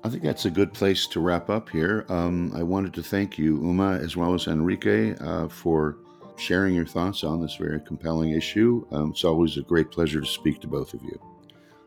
I 0.05 0.09
think 0.09 0.23
that's 0.23 0.45
a 0.45 0.51
good 0.51 0.73
place 0.73 1.07
to 1.09 1.21
wrap 1.21 1.51
up 1.51 1.69
here. 1.69 2.05
Um, 2.09 2.53
I 2.55 2.63
wanted 2.63 2.95
to 2.95 3.03
thank 3.03 3.39
you, 3.39 3.57
Uma, 3.63 3.95
as 3.95 4.17
well 4.17 4.35
as 4.35 4.47
Enrique, 4.47 5.17
uh, 5.17 5.49
for 5.49 5.99
sharing 6.37 6.75
your 6.75 6.87
thoughts 6.87 7.25
on 7.25 7.41
this 7.41 7.57
very 7.57 7.81
compelling 7.81 8.31
issue. 8.31 8.87
Um, 8.93 9.11
it's 9.11 9.25
always 9.25 9.57
a 9.57 9.63
great 9.63 9.91
pleasure 9.91 10.21
to 10.21 10.27
speak 10.27 10.61
to 10.61 10.69
both 10.69 10.95
of 10.95 11.03
you. 11.03 11.19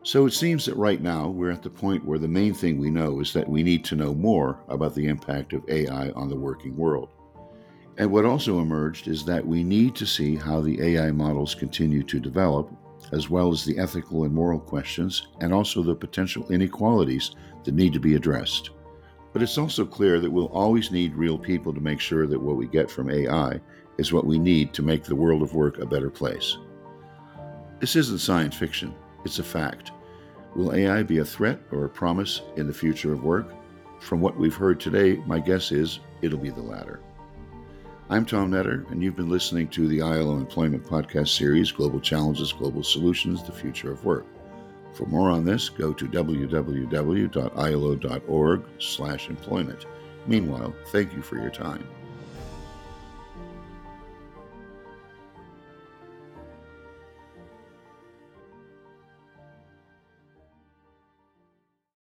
So 0.02 0.26
it 0.26 0.32
seems 0.32 0.64
that 0.64 0.76
right 0.76 1.00
now 1.00 1.28
we're 1.28 1.50
at 1.50 1.62
the 1.62 1.70
point 1.70 2.04
where 2.04 2.18
the 2.18 2.28
main 2.28 2.54
thing 2.54 2.78
we 2.78 2.90
know 2.90 3.20
is 3.20 3.32
that 3.34 3.48
we 3.48 3.62
need 3.62 3.84
to 3.84 3.96
know 3.96 4.14
more 4.14 4.58
about 4.68 4.94
the 4.94 5.06
impact 5.06 5.52
of 5.52 5.68
AI 5.68 6.10
on 6.10 6.28
the 6.28 6.36
working 6.36 6.76
world. 6.76 7.10
And 7.98 8.10
what 8.10 8.24
also 8.24 8.60
emerged 8.60 9.08
is 9.08 9.24
that 9.26 9.46
we 9.46 9.62
need 9.62 9.94
to 9.96 10.06
see 10.06 10.36
how 10.36 10.62
the 10.62 10.80
AI 10.80 11.10
models 11.10 11.54
continue 11.54 12.02
to 12.04 12.18
develop, 12.18 12.70
as 13.12 13.28
well 13.28 13.50
as 13.50 13.64
the 13.64 13.78
ethical 13.78 14.24
and 14.24 14.34
moral 14.34 14.60
questions, 14.60 15.28
and 15.40 15.52
also 15.52 15.82
the 15.82 15.94
potential 15.94 16.50
inequalities 16.50 17.34
that 17.64 17.74
need 17.74 17.92
to 17.92 18.00
be 18.00 18.14
addressed. 18.14 18.70
But 19.32 19.42
it's 19.42 19.58
also 19.58 19.84
clear 19.84 20.20
that 20.20 20.30
we'll 20.30 20.46
always 20.46 20.90
need 20.90 21.14
real 21.14 21.38
people 21.38 21.72
to 21.72 21.80
make 21.80 22.00
sure 22.00 22.26
that 22.26 22.40
what 22.40 22.56
we 22.56 22.66
get 22.66 22.90
from 22.90 23.10
AI 23.10 23.60
is 23.98 24.12
what 24.12 24.26
we 24.26 24.38
need 24.38 24.72
to 24.74 24.82
make 24.82 25.04
the 25.04 25.14
world 25.14 25.42
of 25.42 25.54
work 25.54 25.78
a 25.78 25.86
better 25.86 26.10
place. 26.10 26.56
This 27.80 27.96
isn't 27.96 28.18
science 28.18 28.56
fiction, 28.56 28.94
it's 29.24 29.38
a 29.38 29.44
fact. 29.44 29.92
Will 30.56 30.72
AI 30.72 31.02
be 31.02 31.18
a 31.18 31.24
threat 31.24 31.60
or 31.70 31.84
a 31.84 31.88
promise 31.88 32.42
in 32.56 32.66
the 32.66 32.74
future 32.74 33.12
of 33.12 33.22
work? 33.22 33.52
From 34.00 34.20
what 34.20 34.36
we've 34.36 34.54
heard 34.54 34.80
today, 34.80 35.16
my 35.26 35.38
guess 35.38 35.70
is 35.70 36.00
it'll 36.22 36.38
be 36.38 36.50
the 36.50 36.60
latter. 36.60 37.00
I'm 38.10 38.26
Tom 38.26 38.50
Netter, 38.50 38.90
and 38.90 39.00
you've 39.00 39.14
been 39.14 39.28
listening 39.28 39.68
to 39.68 39.86
the 39.86 40.02
ILO 40.02 40.36
Employment 40.36 40.84
Podcast 40.84 41.28
Series 41.28 41.70
Global 41.70 42.00
Challenges, 42.00 42.52
Global 42.52 42.82
Solutions, 42.82 43.44
the 43.44 43.52
Future 43.52 43.92
of 43.92 44.04
Work. 44.04 44.26
For 44.94 45.06
more 45.06 45.30
on 45.30 45.44
this, 45.44 45.68
go 45.68 45.92
to 45.92 46.08
www.ilo.org 46.08 47.32
slash 48.80 49.28
employment. 49.28 49.86
Meanwhile, 50.26 50.74
thank 50.88 51.14
you 51.14 51.22
for 51.22 51.36
your 51.36 51.50
time. 51.50 51.86